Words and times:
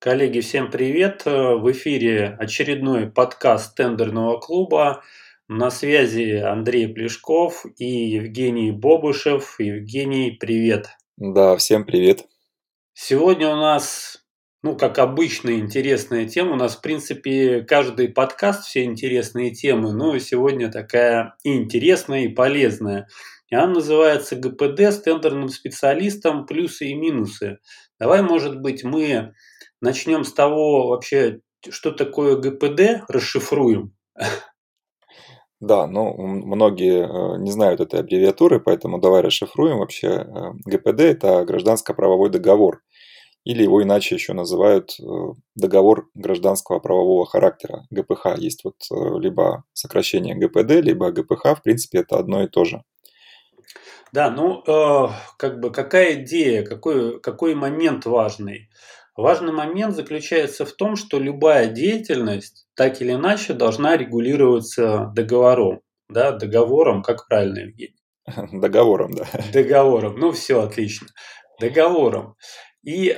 Коллеги, 0.00 0.38
всем 0.38 0.70
привет! 0.70 1.24
В 1.24 1.72
эфире 1.72 2.36
очередной 2.38 3.10
подкаст 3.10 3.74
тендерного 3.74 4.38
клуба. 4.38 5.02
На 5.48 5.72
связи 5.72 6.36
Андрей 6.36 6.86
Плешков 6.86 7.66
и 7.78 8.10
Евгений 8.10 8.70
Бобышев. 8.70 9.58
Евгений, 9.58 10.30
привет! 10.38 10.90
Да, 11.16 11.56
всем 11.56 11.84
привет! 11.84 12.26
Сегодня 12.92 13.48
у 13.48 13.56
нас, 13.56 14.24
ну, 14.62 14.76
как 14.76 15.00
обычно, 15.00 15.58
интересная 15.58 16.28
тема. 16.28 16.52
У 16.52 16.56
нас, 16.56 16.76
в 16.76 16.80
принципе, 16.80 17.62
каждый 17.62 18.08
подкаст 18.08 18.66
все 18.66 18.84
интересные 18.84 19.50
темы, 19.50 19.92
но 19.92 20.16
сегодня 20.18 20.70
такая 20.70 21.34
и 21.42 21.56
интересная, 21.56 22.26
и 22.26 22.28
полезная. 22.28 23.08
И 23.48 23.56
она 23.56 23.74
называется 23.74 24.36
ГПД 24.36 24.78
с 24.78 25.00
тендерным 25.00 25.48
специалистом 25.48 26.46
«Плюсы 26.46 26.86
и 26.86 26.94
минусы». 26.94 27.58
Давай, 27.98 28.22
может 28.22 28.60
быть, 28.60 28.84
мы 28.84 29.34
Начнем 29.80 30.24
с 30.24 30.32
того 30.32 30.88
вообще, 30.88 31.40
что 31.68 31.92
такое 31.92 32.36
ГПД, 32.36 33.04
расшифруем. 33.08 33.94
Да, 35.60 35.88
ну, 35.88 36.14
многие 36.16 37.02
э, 37.02 37.38
не 37.38 37.50
знают 37.50 37.80
этой 37.80 37.98
аббревиатуры, 37.98 38.60
поэтому 38.60 39.00
давай 39.00 39.22
расшифруем 39.22 39.78
вообще. 39.78 40.06
Э, 40.06 40.52
ГПД– 40.64 41.00
это 41.00 41.44
гражданско-правовой 41.44 42.30
договор, 42.30 42.82
или 43.42 43.64
его 43.64 43.82
иначе 43.82 44.14
еще 44.14 44.34
называют 44.34 44.94
э, 45.00 45.04
договор 45.56 46.08
гражданского 46.14 46.78
правового 46.78 47.26
характера, 47.26 47.86
ГПХ. 47.90 48.36
Есть 48.36 48.62
вот 48.62 48.76
либо 49.20 49.64
сокращение 49.72 50.36
ГПД, 50.36 50.80
либо 50.80 51.10
ГПХ, 51.10 51.58
в 51.58 51.62
принципе, 51.64 51.98
это 51.98 52.18
одно 52.18 52.44
и 52.44 52.46
то 52.46 52.64
же. 52.64 52.84
Да, 54.12 54.30
ну, 54.30 54.62
э, 54.66 55.08
как 55.36 55.60
бы 55.60 55.70
какая 55.70 56.22
идея, 56.22 56.64
какой, 56.64 57.20
какой 57.20 57.54
момент 57.54 58.06
важный? 58.06 58.70
Важный 59.18 59.52
момент 59.52 59.96
заключается 59.96 60.64
в 60.64 60.72
том, 60.74 60.94
что 60.94 61.18
любая 61.18 61.66
деятельность 61.66 62.68
так 62.76 63.02
или 63.02 63.14
иначе 63.14 63.52
должна 63.52 63.96
регулироваться 63.96 65.10
договором. 65.12 65.80
Да, 66.08 66.30
договором, 66.30 67.02
как 67.02 67.26
правильно, 67.26 67.58
Евгений? 67.58 67.96
Договором, 68.52 69.10
да. 69.14 69.24
Договором. 69.52 70.20
Ну, 70.20 70.30
все 70.30 70.62
отлично. 70.62 71.08
Договором. 71.60 72.36
И 72.84 73.08
э, 73.08 73.16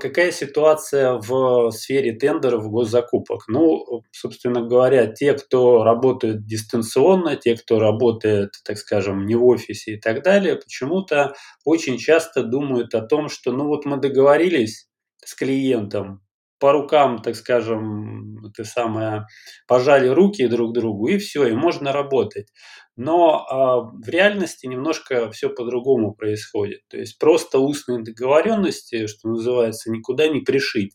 какая 0.00 0.32
ситуация 0.32 1.12
в 1.12 1.70
сфере 1.70 2.14
тендеров 2.14 2.68
госзакупок? 2.68 3.44
Ну, 3.46 4.02
собственно 4.10 4.62
говоря, 4.62 5.06
те, 5.06 5.34
кто 5.34 5.84
работает 5.84 6.44
дистанционно, 6.44 7.36
те, 7.36 7.56
кто 7.56 7.78
работает, 7.78 8.50
так 8.64 8.78
скажем, 8.78 9.26
не 9.26 9.36
в 9.36 9.46
офисе 9.46 9.92
и 9.92 10.00
так 10.00 10.24
далее, 10.24 10.56
почему-то 10.56 11.36
очень 11.64 11.98
часто 11.98 12.42
думают 12.42 12.96
о 12.96 13.00
том, 13.00 13.28
что 13.28 13.52
ну 13.52 13.68
вот 13.68 13.84
мы 13.84 13.96
договорились, 13.98 14.88
с 15.24 15.34
клиентом, 15.34 16.22
по 16.58 16.72
рукам, 16.72 17.20
так 17.20 17.36
скажем, 17.36 18.46
это 18.46 18.64
самое, 18.64 19.26
пожали 19.66 20.08
руки 20.08 20.46
друг 20.46 20.72
другу, 20.72 21.08
и 21.08 21.18
все, 21.18 21.46
и 21.46 21.52
можно 21.52 21.92
работать. 21.92 22.48
Но 22.96 23.44
э, 23.44 24.04
в 24.04 24.08
реальности 24.08 24.66
немножко 24.66 25.30
все 25.30 25.50
по-другому 25.50 26.14
происходит. 26.14 26.80
То 26.88 26.96
есть 26.96 27.18
просто 27.18 27.58
устные 27.58 28.02
договоренности, 28.02 29.06
что 29.06 29.28
называется, 29.28 29.90
никуда 29.90 30.28
не 30.28 30.40
пришить. 30.40 30.94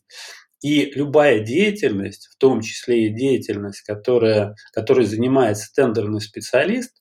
И 0.62 0.90
любая 0.94 1.40
деятельность, 1.40 2.28
в 2.32 2.38
том 2.38 2.60
числе 2.60 3.06
и 3.06 3.14
деятельность, 3.14 3.82
которая, 3.82 4.54
которой 4.72 5.04
занимается 5.06 5.72
тендерный 5.74 6.20
специалист, 6.20 6.92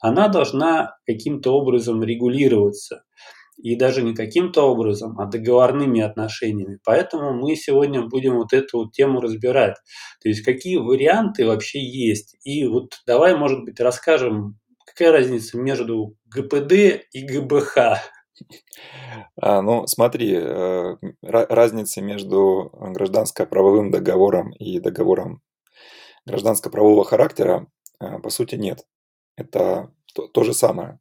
она 0.00 0.28
должна 0.28 0.96
каким-то 1.06 1.52
образом 1.52 2.02
регулироваться 2.02 3.04
и 3.62 3.76
даже 3.76 4.02
не 4.02 4.14
каким-то 4.14 4.62
образом, 4.62 5.18
а 5.18 5.26
договорными 5.26 6.00
отношениями. 6.00 6.78
Поэтому 6.84 7.32
мы 7.32 7.56
сегодня 7.56 8.02
будем 8.02 8.36
вот 8.36 8.52
эту 8.52 8.78
вот 8.78 8.92
тему 8.92 9.20
разбирать. 9.20 9.76
То 10.22 10.28
есть 10.28 10.42
какие 10.42 10.76
варианты 10.76 11.46
вообще 11.46 11.80
есть. 11.80 12.36
И 12.44 12.66
вот 12.66 12.94
давай, 13.06 13.36
может 13.36 13.64
быть, 13.64 13.80
расскажем, 13.80 14.58
какая 14.86 15.12
разница 15.12 15.58
между 15.58 16.16
ГПД 16.26 16.72
и 17.12 17.22
ГБХ. 17.22 17.78
А, 19.36 19.62
ну, 19.62 19.86
смотри, 19.86 20.34
э, 20.34 20.96
разницы 21.22 22.00
между 22.00 22.70
гражданско-правовым 22.72 23.90
договором 23.90 24.52
и 24.52 24.80
договором 24.80 25.42
гражданско-правового 26.26 27.04
характера, 27.04 27.66
э, 28.00 28.18
по 28.18 28.30
сути, 28.30 28.56
нет. 28.56 28.86
Это 29.36 29.92
то, 30.14 30.26
то 30.26 30.42
же 30.42 30.54
самое. 30.54 30.98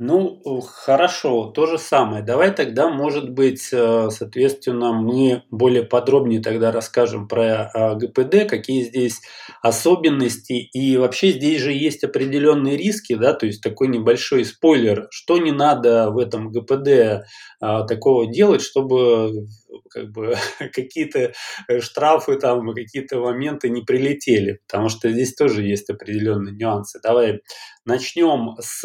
Ну, 0.00 0.40
хорошо, 0.60 1.52
то 1.54 1.66
же 1.66 1.78
самое. 1.78 2.24
Давай 2.24 2.52
тогда, 2.52 2.88
может 2.88 3.30
быть, 3.30 3.68
э, 3.72 4.08
соответственно, 4.10 4.92
мы 4.92 5.44
более 5.52 5.84
подробнее 5.84 6.40
тогда 6.42 6.72
расскажем 6.72 7.28
про 7.28 7.70
а, 7.72 7.94
ГПД, 7.94 8.48
какие 8.50 8.82
здесь 8.82 9.20
особенности. 9.62 10.54
И 10.54 10.96
вообще 10.96 11.30
здесь 11.30 11.60
же 11.60 11.72
есть 11.72 12.02
определенные 12.02 12.76
риски, 12.76 13.14
да, 13.14 13.34
то 13.34 13.46
есть 13.46 13.62
такой 13.62 13.86
небольшой 13.86 14.44
спойлер, 14.44 15.06
что 15.10 15.38
не 15.38 15.52
надо 15.52 16.10
в 16.10 16.18
этом 16.18 16.50
ГПД 16.50 17.24
а, 17.60 17.84
такого 17.84 18.26
делать, 18.26 18.62
чтобы 18.62 19.46
как 19.90 20.10
бы 20.10 20.34
какие-то 20.72 21.34
штрафы 21.80 22.36
там, 22.36 22.72
какие-то 22.74 23.20
моменты 23.20 23.68
не 23.70 23.82
прилетели, 23.82 24.58
потому 24.66 24.88
что 24.88 25.08
здесь 25.12 25.34
тоже 25.36 25.62
есть 25.62 25.88
определенные 25.88 26.52
нюансы. 26.56 26.98
Давай 27.00 27.42
начнем 27.84 28.56
с 28.60 28.84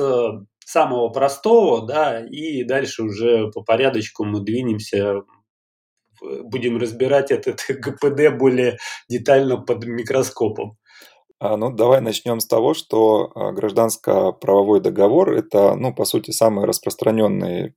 самого 0.70 1.10
простого, 1.10 1.86
да, 1.86 2.24
и 2.24 2.64
дальше 2.64 3.04
уже 3.04 3.50
по 3.52 3.64
порядочку 3.64 4.24
мы 4.24 4.42
двинемся, 4.42 5.24
будем 6.22 6.78
разбирать 6.78 7.32
этот 7.32 7.62
ГПД 7.70 8.38
более 8.38 8.78
детально 9.10 9.58
под 9.58 9.86
микроскопом. 9.86 10.78
А, 11.40 11.58
ну, 11.58 11.72
давай 11.72 12.02
начнем 12.02 12.40
с 12.40 12.46
того, 12.46 12.74
что 12.74 13.32
а, 13.34 13.52
гражданско-правовой 13.52 14.82
договор– 14.82 15.34
это, 15.34 15.76
ну, 15.76 15.94
по 15.94 16.06
сути, 16.06 16.32
самый 16.32 16.66
распространенный 16.66 17.74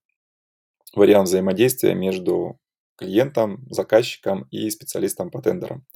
вариант 0.94 1.28
взаимодействия 1.28 1.94
между 1.94 2.58
клиентом, 2.96 3.64
заказчиком 3.70 4.46
и 4.50 4.68
специалистом 4.68 5.30
по 5.30 5.40
тендерам. 5.40 5.86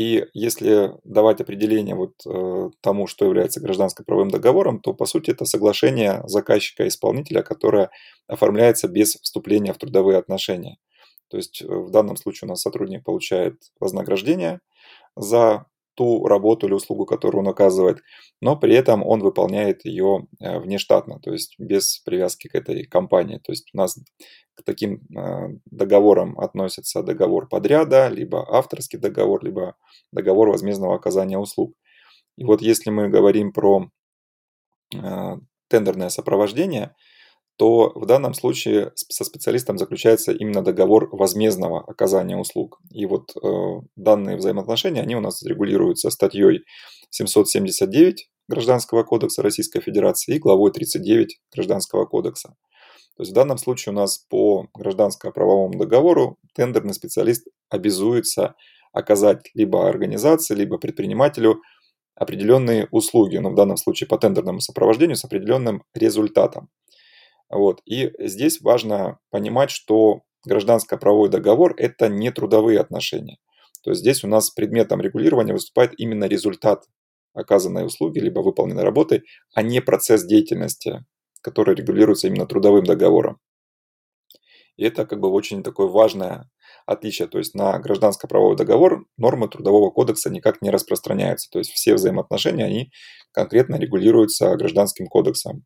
И 0.00 0.24
если 0.32 0.92
давать 1.04 1.42
определение 1.42 1.94
вот 1.94 2.14
э, 2.24 2.70
тому, 2.80 3.06
что 3.06 3.26
является 3.26 3.60
гражданско-правовым 3.60 4.30
договором, 4.30 4.80
то 4.80 4.94
по 4.94 5.04
сути 5.04 5.30
это 5.30 5.44
соглашение 5.44 6.22
заказчика 6.24 6.84
и 6.84 6.88
исполнителя, 6.88 7.42
которое 7.42 7.90
оформляется 8.26 8.88
без 8.88 9.16
вступления 9.16 9.74
в 9.74 9.76
трудовые 9.76 10.16
отношения. 10.16 10.78
То 11.28 11.36
есть 11.36 11.60
э, 11.60 11.66
в 11.66 11.90
данном 11.90 12.16
случае 12.16 12.46
у 12.46 12.48
нас 12.48 12.62
сотрудник 12.62 13.04
получает 13.04 13.56
вознаграждение 13.78 14.60
за 15.16 15.66
ту 15.94 16.26
работу 16.26 16.66
или 16.66 16.74
услугу, 16.74 17.06
которую 17.06 17.42
он 17.42 17.48
оказывает, 17.48 18.02
но 18.40 18.56
при 18.56 18.74
этом 18.74 19.04
он 19.06 19.20
выполняет 19.20 19.84
ее 19.84 20.26
э, 20.40 20.58
внештатно, 20.58 21.20
то 21.20 21.32
есть 21.32 21.54
без 21.58 21.98
привязки 21.98 22.48
к 22.48 22.54
этой 22.54 22.84
компании. 22.84 23.38
То 23.38 23.52
есть 23.52 23.70
у 23.74 23.76
нас 23.76 23.98
к 24.54 24.62
таким 24.64 25.02
э, 25.16 25.58
договорам 25.66 26.38
относится 26.38 27.02
договор 27.02 27.48
подряда, 27.48 28.08
либо 28.08 28.46
авторский 28.56 28.98
договор, 28.98 29.44
либо 29.44 29.76
договор 30.12 30.48
возмездного 30.50 30.94
оказания 30.94 31.38
услуг. 31.38 31.74
И 32.36 32.44
вот 32.44 32.62
если 32.62 32.90
мы 32.90 33.08
говорим 33.08 33.52
про 33.52 33.90
э, 34.94 35.36
тендерное 35.68 36.08
сопровождение– 36.08 36.94
то 37.60 37.92
в 37.94 38.06
данном 38.06 38.32
случае 38.32 38.92
со 38.96 39.22
специалистом 39.22 39.76
заключается 39.76 40.32
именно 40.32 40.62
договор 40.62 41.10
возмездного 41.12 41.84
оказания 41.86 42.38
услуг. 42.38 42.80
И 42.90 43.04
вот 43.04 43.36
э, 43.36 43.80
данные 43.96 44.38
взаимоотношения, 44.38 45.02
они 45.02 45.14
у 45.14 45.20
нас 45.20 45.42
регулируются 45.42 46.08
статьей 46.08 46.62
779 47.10 48.30
Гражданского 48.48 49.02
кодекса 49.02 49.42
Российской 49.42 49.82
Федерации 49.82 50.36
и 50.36 50.38
главой 50.38 50.72
39 50.72 51.38
Гражданского 51.54 52.06
кодекса. 52.06 52.56
То 53.18 53.24
есть 53.24 53.32
в 53.32 53.34
данном 53.34 53.58
случае 53.58 53.92
у 53.92 53.96
нас 53.96 54.16
по 54.30 54.68
гражданско-правовому 54.72 55.78
договору 55.78 56.38
тендерный 56.54 56.94
специалист 56.94 57.46
обязуется 57.68 58.54
оказать 58.94 59.50
либо 59.52 59.86
организации, 59.86 60.54
либо 60.54 60.78
предпринимателю 60.78 61.60
определенные 62.14 62.88
услуги, 62.90 63.36
но 63.36 63.50
в 63.50 63.54
данном 63.54 63.76
случае 63.76 64.08
по 64.08 64.16
тендерному 64.16 64.60
сопровождению 64.60 65.16
с 65.16 65.26
определенным 65.26 65.82
результатом. 65.92 66.70
Вот. 67.50 67.80
И 67.84 68.12
здесь 68.18 68.60
важно 68.60 69.18
понимать, 69.30 69.70
что 69.70 70.22
гражданско-правовой 70.46 71.28
договор– 71.28 71.74
это 71.76 72.08
не 72.08 72.30
трудовые 72.30 72.80
отношения. 72.80 73.38
То 73.82 73.90
есть 73.90 74.00
здесь 74.02 74.24
у 74.24 74.28
нас 74.28 74.50
предметом 74.50 75.00
регулирования 75.00 75.52
выступает 75.52 75.98
именно 75.98 76.24
результат 76.24 76.84
оказанной 77.32 77.86
услуги 77.86 78.18
либо 78.18 78.40
выполненной 78.40 78.82
работы, 78.82 79.22
а 79.54 79.62
не 79.62 79.80
процесс 79.80 80.24
деятельности, 80.24 81.04
который 81.42 81.74
регулируется 81.74 82.26
именно 82.26 82.46
трудовым 82.46 82.84
договором. 82.84 83.38
И 84.76 84.84
это 84.84 85.06
как 85.06 85.20
бы 85.20 85.28
очень 85.28 85.62
такое 85.62 85.88
важное 85.88 86.48
отличие. 86.86 87.28
То 87.28 87.38
есть 87.38 87.54
на 87.54 87.78
гражданско-правовой 87.78 88.56
договор 88.56 89.04
нормы 89.18 89.48
Трудового 89.48 89.90
кодекса 89.90 90.30
никак 90.30 90.62
не 90.62 90.70
распространяются. 90.70 91.50
То 91.50 91.58
есть 91.58 91.70
все 91.70 91.94
взаимоотношения, 91.94 92.64
они 92.64 92.90
конкретно 93.32 93.76
регулируются 93.76 94.56
гражданским 94.56 95.06
кодексом. 95.06 95.64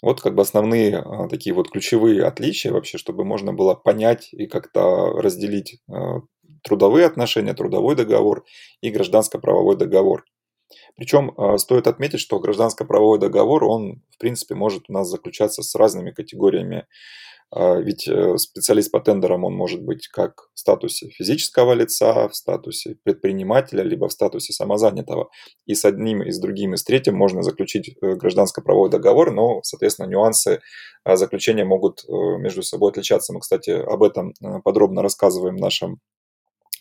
Вот 0.00 0.20
как 0.20 0.34
бы 0.34 0.42
основные 0.42 0.98
а, 0.98 1.28
такие 1.28 1.54
вот 1.54 1.70
ключевые 1.70 2.24
отличия 2.24 2.72
вообще, 2.72 2.98
чтобы 2.98 3.24
можно 3.24 3.52
было 3.52 3.74
понять 3.74 4.28
и 4.32 4.46
как-то 4.46 5.12
разделить 5.20 5.80
а, 5.90 6.20
трудовые 6.62 7.06
отношения, 7.06 7.54
трудовой 7.54 7.96
договор 7.96 8.44
и 8.80 8.90
гражданско-правовой 8.90 9.76
договор. 9.76 10.24
Причем 10.96 11.32
а, 11.36 11.58
стоит 11.58 11.86
отметить, 11.86 12.20
что 12.20 12.38
гражданско-правовой 12.38 13.18
договор, 13.18 13.64
он, 13.64 14.02
в 14.10 14.18
принципе, 14.18 14.54
может 14.54 14.84
у 14.88 14.92
нас 14.92 15.08
заключаться 15.08 15.62
с 15.62 15.74
разными 15.74 16.10
категориями 16.10 16.86
ведь 17.56 18.06
э, 18.06 18.36
специалист 18.36 18.90
по 18.90 19.00
тендерам, 19.00 19.44
он 19.44 19.54
может 19.54 19.82
быть 19.82 20.06
как 20.08 20.48
в 20.52 20.58
статусе 20.58 21.08
физического 21.08 21.72
лица, 21.72 22.28
в 22.28 22.36
статусе 22.36 22.96
предпринимателя, 23.04 23.82
либо 23.82 24.08
в 24.08 24.12
статусе 24.12 24.52
самозанятого. 24.52 25.30
И 25.64 25.74
с 25.74 25.84
одним, 25.86 26.22
и 26.22 26.30
с 26.30 26.38
другим, 26.38 26.74
и 26.74 26.76
с 26.76 26.84
третьим 26.84 27.16
можно 27.16 27.42
заключить 27.42 27.96
э, 28.02 28.14
гражданско-правовой 28.14 28.90
договор, 28.90 29.32
но, 29.32 29.62
соответственно, 29.62 30.08
нюансы 30.08 30.60
а, 31.04 31.16
заключения 31.16 31.64
могут 31.64 32.04
э, 32.04 32.12
между 32.38 32.62
собой 32.62 32.90
отличаться. 32.90 33.32
Мы, 33.32 33.40
кстати, 33.40 33.70
об 33.70 34.02
этом 34.02 34.34
подробно 34.62 35.02
рассказываем 35.02 35.56
в 35.56 35.60
нашем 35.60 36.00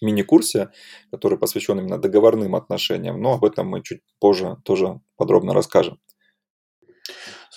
мини-курсе, 0.02 0.70
который 1.12 1.38
посвящен 1.38 1.80
именно 1.80 1.98
договорным 1.98 2.56
отношениям, 2.56 3.22
но 3.22 3.34
об 3.34 3.46
этом 3.46 3.68
мы 3.68 3.82
чуть 3.84 4.02
позже 4.20 4.58
тоже 4.64 5.00
подробно 5.16 5.54
расскажем. 5.54 6.00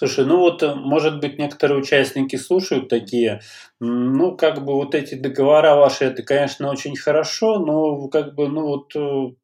Слушай, 0.00 0.24
ну 0.24 0.38
вот, 0.38 0.62
э, 0.62 0.74
может 0.74 1.20
быть, 1.20 1.38
некоторые 1.38 1.78
участники 1.78 2.36
слушают 2.36 2.88
такие, 2.88 3.42
ну, 3.80 4.34
как 4.34 4.64
бы 4.64 4.72
вот 4.72 4.94
эти 4.94 5.14
договора 5.14 5.74
ваши, 5.74 6.06
это, 6.06 6.22
конечно, 6.22 6.70
очень 6.70 6.96
хорошо, 6.96 7.58
но 7.58 8.08
как 8.08 8.34
бы, 8.34 8.48
ну 8.48 8.62
вот, 8.62 8.96
э, 8.96 9.34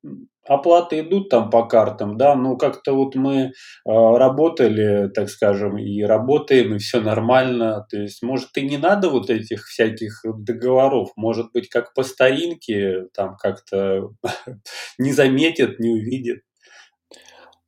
оплаты 0.49 1.01
идут 1.01 1.29
там 1.29 1.51
по 1.51 1.67
картам, 1.67 2.17
да, 2.17 2.35
но 2.35 2.57
как-то 2.57 2.95
вот 2.95 3.17
мы 3.17 3.37
э, 3.37 3.51
работали, 3.85 5.11
так 5.15 5.29
скажем, 5.29 5.77
и 5.77 6.01
работаем, 6.03 6.75
и 6.75 6.79
все 6.79 7.03
нормально, 7.03 7.87
то 7.91 7.99
есть, 7.99 8.23
может, 8.23 8.57
и 8.57 8.63
не 8.67 8.79
надо 8.79 9.11
вот 9.11 9.29
этих 9.29 9.67
всяких 9.67 10.23
договоров, 10.25 11.11
может 11.17 11.53
быть, 11.53 11.69
как 11.69 11.93
по 11.93 12.03
старинке, 12.03 13.09
там 13.13 13.37
как-то 13.37 14.09
не 14.99 15.13
заметят, 15.13 15.79
не 15.81 15.91
увидят. 15.91 16.39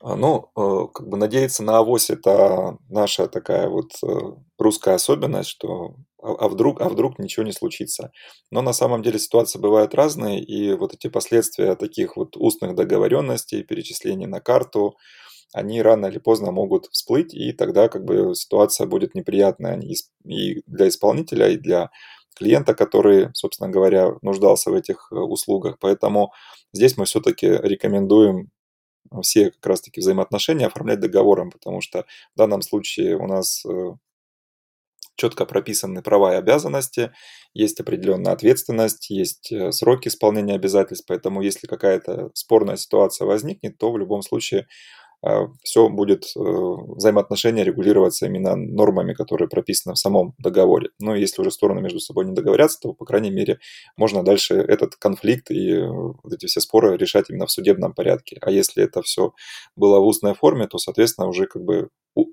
А, 0.00 0.14
ну, 0.16 0.50
э, 0.56 0.86
как 0.94 1.08
бы 1.08 1.16
надеяться 1.16 1.62
на 1.64 1.78
авось 1.78 2.10
это 2.10 2.78
наша 2.88 3.26
такая 3.28 3.68
вот 3.68 3.90
э, 4.04 4.08
русская 4.58 4.94
особенность, 4.94 5.48
что 5.50 5.96
а, 6.22 6.32
а 6.34 6.48
вдруг, 6.48 6.80
а 6.80 6.88
вдруг 6.88 7.18
ничего 7.18 7.44
не 7.44 7.52
случится. 7.52 8.12
Но 8.50 8.62
на 8.62 8.72
самом 8.72 9.02
деле 9.02 9.18
ситуации 9.18 9.58
бывают 9.58 9.94
разные, 9.94 10.40
и 10.42 10.72
вот 10.74 10.94
эти 10.94 11.08
последствия 11.08 11.74
таких 11.74 12.16
вот 12.16 12.36
устных 12.36 12.76
договоренностей, 12.76 13.64
перечислений 13.64 14.26
на 14.26 14.40
карту, 14.40 14.96
они 15.52 15.82
рано 15.82 16.06
или 16.06 16.18
поздно 16.18 16.52
могут 16.52 16.86
всплыть, 16.92 17.34
и 17.34 17.52
тогда 17.52 17.88
как 17.88 18.04
бы 18.04 18.34
ситуация 18.34 18.86
будет 18.86 19.14
неприятная 19.14 19.80
и 19.80 20.62
для 20.66 20.88
исполнителя, 20.88 21.48
и 21.48 21.56
для 21.56 21.90
клиента, 22.36 22.74
который, 22.74 23.30
собственно 23.34 23.70
говоря, 23.70 24.12
нуждался 24.22 24.70
в 24.70 24.74
этих 24.74 25.08
э, 25.10 25.16
услугах. 25.16 25.78
Поэтому 25.80 26.32
здесь 26.72 26.96
мы 26.96 27.04
все-таки 27.06 27.48
рекомендуем 27.48 28.50
все 29.22 29.50
как 29.50 29.66
раз-таки 29.66 30.00
взаимоотношения 30.00 30.66
оформлять 30.66 31.00
договором, 31.00 31.50
потому 31.50 31.80
что 31.80 32.04
в 32.34 32.38
данном 32.38 32.62
случае 32.62 33.16
у 33.16 33.26
нас 33.26 33.64
э, 33.64 33.92
четко 35.16 35.44
прописаны 35.46 36.02
права 36.02 36.34
и 36.34 36.38
обязанности, 36.38 37.12
есть 37.52 37.80
определенная 37.80 38.32
ответственность, 38.32 39.10
есть 39.10 39.50
э, 39.52 39.72
сроки 39.72 40.08
исполнения 40.08 40.54
обязательств, 40.54 41.06
поэтому 41.08 41.42
если 41.42 41.66
какая-то 41.66 42.30
спорная 42.34 42.76
ситуация 42.76 43.26
возникнет, 43.26 43.78
то 43.78 43.90
в 43.90 43.98
любом 43.98 44.22
случае 44.22 44.68
все 45.64 45.88
будет 45.88 46.24
э, 46.36 46.40
взаимоотношения 46.40 47.64
регулироваться 47.64 48.26
именно 48.26 48.54
нормами, 48.54 49.14
которые 49.14 49.48
прописаны 49.48 49.94
в 49.94 49.98
самом 49.98 50.34
договоре. 50.38 50.90
Но 51.00 51.16
если 51.16 51.40
уже 51.42 51.50
стороны 51.50 51.80
между 51.80 51.98
собой 51.98 52.24
не 52.24 52.34
договорятся, 52.34 52.78
то, 52.80 52.92
по 52.92 53.04
крайней 53.04 53.30
мере, 53.30 53.58
можно 53.96 54.22
дальше 54.22 54.54
этот 54.54 54.94
конфликт 54.96 55.50
и 55.50 55.72
э, 55.72 55.88
эти 56.32 56.46
все 56.46 56.60
споры 56.60 56.96
решать 56.96 57.30
именно 57.30 57.46
в 57.46 57.50
судебном 57.50 57.94
порядке. 57.94 58.38
А 58.40 58.50
если 58.50 58.84
это 58.84 59.02
все 59.02 59.32
было 59.74 59.98
в 59.98 60.06
устной 60.06 60.34
форме, 60.34 60.68
то, 60.68 60.78
соответственно, 60.78 61.28
уже 61.28 61.46
как 61.46 61.62
бы 61.64 61.88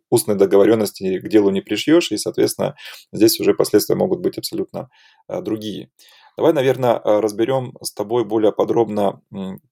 устной 0.09 0.35
договоренности 0.35 1.19
к 1.19 1.27
делу 1.27 1.49
не 1.49 1.61
пришьешь, 1.61 2.11
и, 2.11 2.17
соответственно, 2.17 2.75
здесь 3.11 3.39
уже 3.39 3.53
последствия 3.53 3.95
могут 3.95 4.19
быть 4.19 4.37
абсолютно 4.37 4.89
а, 5.27 5.41
другие. 5.41 5.89
Давай, 6.37 6.51
наверное, 6.53 6.95
а, 6.97 7.21
разберем 7.21 7.73
с 7.81 7.93
тобой 7.93 8.25
более 8.25 8.51
подробно 8.51 9.21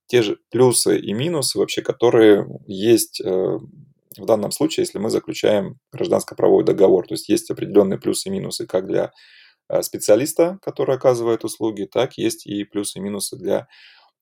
те 0.08 0.22
же 0.22 0.38
плюсы 0.50 0.98
и 0.98 1.14
минусы 1.14 1.58
вообще, 1.60 1.82
которые 1.82 2.48
есть 2.68 3.20
э, 3.22 3.28
в 4.18 4.26
данном 4.26 4.52
случае, 4.52 4.84
если 4.84 5.00
мы 5.00 5.10
заключаем 5.10 5.80
гражданско-правовой 5.92 6.64
договор. 6.64 7.08
То 7.08 7.16
есть 7.16 7.28
есть 7.30 7.52
определенные 7.52 8.00
плюсы 8.00 8.30
и 8.30 8.32
минусы 8.32 8.66
как 8.66 8.88
для 8.88 9.12
э, 9.70 9.82
специалиста, 9.82 10.60
который 10.62 10.96
оказывает 10.96 11.44
услуги, 11.44 11.84
так 11.92 12.18
есть 12.18 12.46
и 12.46 12.64
плюсы 12.64 13.00
и 13.00 13.02
минусы 13.02 13.36
для 13.38 13.68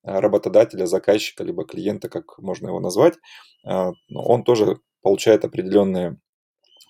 э, 0.04 0.20
работодателя, 0.20 0.88
заказчика, 0.88 1.44
либо 1.44 1.66
клиента, 1.66 2.10
как 2.10 2.40
можно 2.40 2.68
его 2.68 2.80
назвать. 2.80 3.16
Он 3.64 4.44
тоже 4.44 4.80
получает 5.04 5.46
определенные 5.46 6.18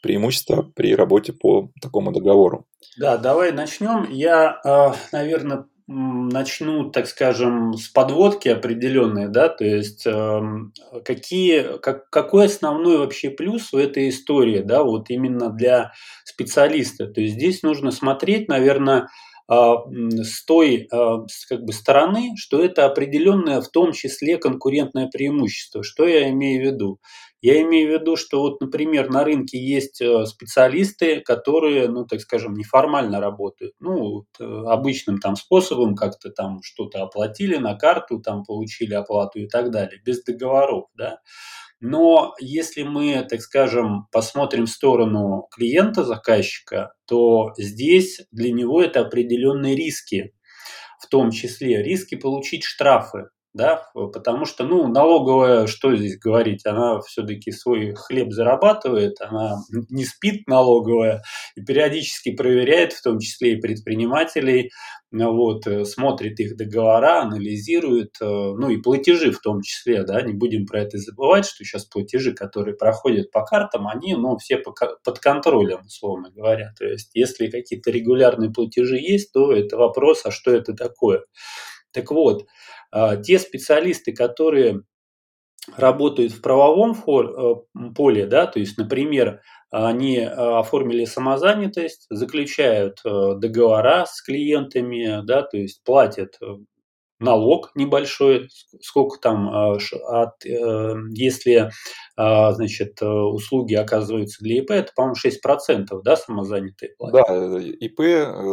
преимущества 0.02 0.70
при 0.76 0.96
работе 0.96 1.34
по 1.34 1.70
такому 1.82 2.12
договору. 2.12 2.66
Да, 2.98 3.18
давай 3.18 3.52
начнем. 3.52 4.08
Я, 4.10 4.60
а, 4.64 4.96
наверное, 5.12 5.66
начну, 5.88 6.90
так 6.90 7.08
скажем, 7.08 7.74
с 7.74 7.88
подводки 7.90 8.48
определенной, 8.48 9.28
да, 9.28 9.50
то 9.50 9.66
есть 9.66 10.06
эм, 10.06 10.74
какие, 11.04 11.78
как, 11.80 12.10
какой 12.10 12.46
основной 12.46 12.98
вообще 12.98 13.30
плюс 13.30 13.74
в 13.74 13.76
этой 13.76 14.10
истории, 14.10 14.60
да, 14.60 14.84
вот 14.84 15.10
именно 15.10 15.50
для 15.50 15.92
специалиста. 16.24 17.08
То 17.08 17.22
есть 17.22 17.34
здесь 17.36 17.62
нужно 17.62 17.92
смотреть, 17.92 18.48
наверное, 18.48 19.08
а, 19.48 19.84
с 19.90 20.46
той 20.46 20.88
а, 20.94 21.26
как 21.50 21.64
бы, 21.64 21.74
стороны, 21.74 22.36
что 22.38 22.64
это 22.64 22.86
определенное 22.86 23.60
в 23.60 23.68
том 23.68 23.92
числе 23.92 24.38
конкурентное 24.38 25.10
преимущество. 25.12 25.84
Что 25.84 26.08
я 26.08 26.30
имею 26.30 26.62
в 26.62 26.66
виду? 26.74 27.00
Я 27.42 27.60
имею 27.64 27.90
в 27.90 28.00
виду, 28.00 28.16
что 28.16 28.42
вот, 28.42 28.62
например, 28.62 29.10
на 29.10 29.24
рынке 29.24 29.58
есть 29.58 30.00
э, 30.00 30.26
специалисты, 30.26 31.22
которые, 31.22 31.88
ну, 31.88 32.06
так 32.06 32.22
скажем, 32.22 32.54
неформально 32.54 33.20
работают, 33.20 33.74
ну, 33.80 34.00
вот, 34.00 34.28
э, 34.40 34.44
обычным 34.44 35.18
там 35.18 35.36
способом, 35.36 35.96
как-то 35.96 36.30
там 36.30 36.62
что-то 36.62 37.02
оплатили 37.02 37.58
на 37.58 37.76
карту, 37.76 38.20
там 38.20 38.44
получили 38.44 38.94
оплату 38.94 39.40
и 39.40 39.48
так 39.48 39.72
далее, 39.72 40.00
без 40.06 40.24
договоров, 40.24 40.86
да. 40.96 41.18
Но 41.80 42.36
если 42.40 42.84
мы, 42.84 43.26
так 43.28 43.42
скажем, 43.42 44.06
посмотрим 44.12 44.68
в 44.68 44.70
сторону 44.70 45.48
клиента-заказчика, 45.52 46.94
то 47.08 47.54
здесь 47.58 48.22
для 48.32 48.52
него 48.52 48.84
это 48.84 49.00
определенные 49.02 49.76
риски, 49.76 50.36
в 51.00 51.08
том 51.08 51.32
числе 51.32 51.82
риски 51.82 52.14
получить 52.14 52.64
штрафы 52.64 53.30
да, 53.54 53.84
потому 53.94 54.46
что, 54.46 54.64
ну, 54.64 54.88
налоговая, 54.88 55.68
что 55.68 55.94
здесь 55.96 56.18
говорить, 56.18 56.66
она 56.66 57.02
все-таки 57.02 57.52
свой 57.52 57.94
хлеб 57.96 58.32
зарабатывает, 58.32 59.20
она 59.20 59.58
не 59.90 60.06
спит 60.06 60.48
налоговая 60.48 61.22
и 61.56 61.62
периодически 61.62 62.32
проверяет, 62.34 62.94
в 62.94 63.02
том 63.02 63.20
числе 63.20 63.54
и 63.54 63.62
предпринимателей, 63.62 64.72
вот, 65.12 65.68
э, 65.68 65.84
смотрит 65.84 66.40
их 66.40 66.56
договора, 66.56 67.24
анализирует, 67.24 68.16
э, 68.22 68.26
ну 68.26 68.70
и 68.70 68.78
платежи 68.78 69.32
в 69.32 69.42
том 69.42 69.62
числе, 69.62 70.04
да, 70.04 70.22
не 70.22 70.34
будем 70.34 70.66
про 70.66 70.82
это 70.82 70.98
забывать, 70.98 71.46
что 71.46 71.66
сейчас 71.66 71.84
платежи, 71.84 72.34
которые 72.34 72.76
проходят 72.78 73.32
по 73.32 73.44
картам, 73.44 73.88
они, 73.90 74.16
ну, 74.16 74.38
все 74.38 74.58
под 74.58 75.20
контролем, 75.20 75.82
условно 75.86 76.32
говоря, 76.32 76.74
то 76.80 76.86
есть 76.86 77.12
если 77.14 77.48
какие-то 77.48 77.92
регулярные 77.92 78.52
платежи 78.52 78.96
есть, 78.98 79.34
то 79.34 79.52
это 79.52 79.76
вопрос, 79.76 80.22
а 80.26 80.32
что 80.32 80.52
это 80.52 80.74
такое? 80.74 81.26
Так 81.92 82.12
вот, 82.12 82.46
те 83.24 83.40
специалисты, 83.40 84.14
которые 84.14 84.84
работают 85.78 86.34
в 86.34 86.42
правовом 86.42 86.94
э, 86.94 87.92
поле, 87.96 88.26
да, 88.26 88.48
то 88.48 88.60
есть, 88.60 88.78
например, 88.78 89.42
они 89.70 90.18
э, 90.18 90.28
оформили 90.28 91.06
самозанятость, 91.06 92.08
заключают 92.10 93.00
э, 93.06 93.36
договора 93.38 94.06
с 94.06 94.22
клиентами, 94.22 95.26
да, 95.26 95.44
то 95.44 95.58
есть 95.58 95.84
платят 95.84 96.40
налог 97.22 97.72
небольшой, 97.76 98.50
сколько 98.82 99.20
там, 99.22 99.50
от, 99.50 100.44
если 100.44 101.70
значит, 102.16 103.02
услуги 103.02 103.76
оказываются 103.76 104.44
для 104.44 104.58
ИП, 104.58 104.72
это, 104.72 104.92
по-моему, 104.96 105.16
6%, 105.16 106.02
да, 106.04 106.16
самозанятые 106.16 106.92
платят? 106.98 107.26
Да, 107.28 107.60
ИП, 107.60 108.00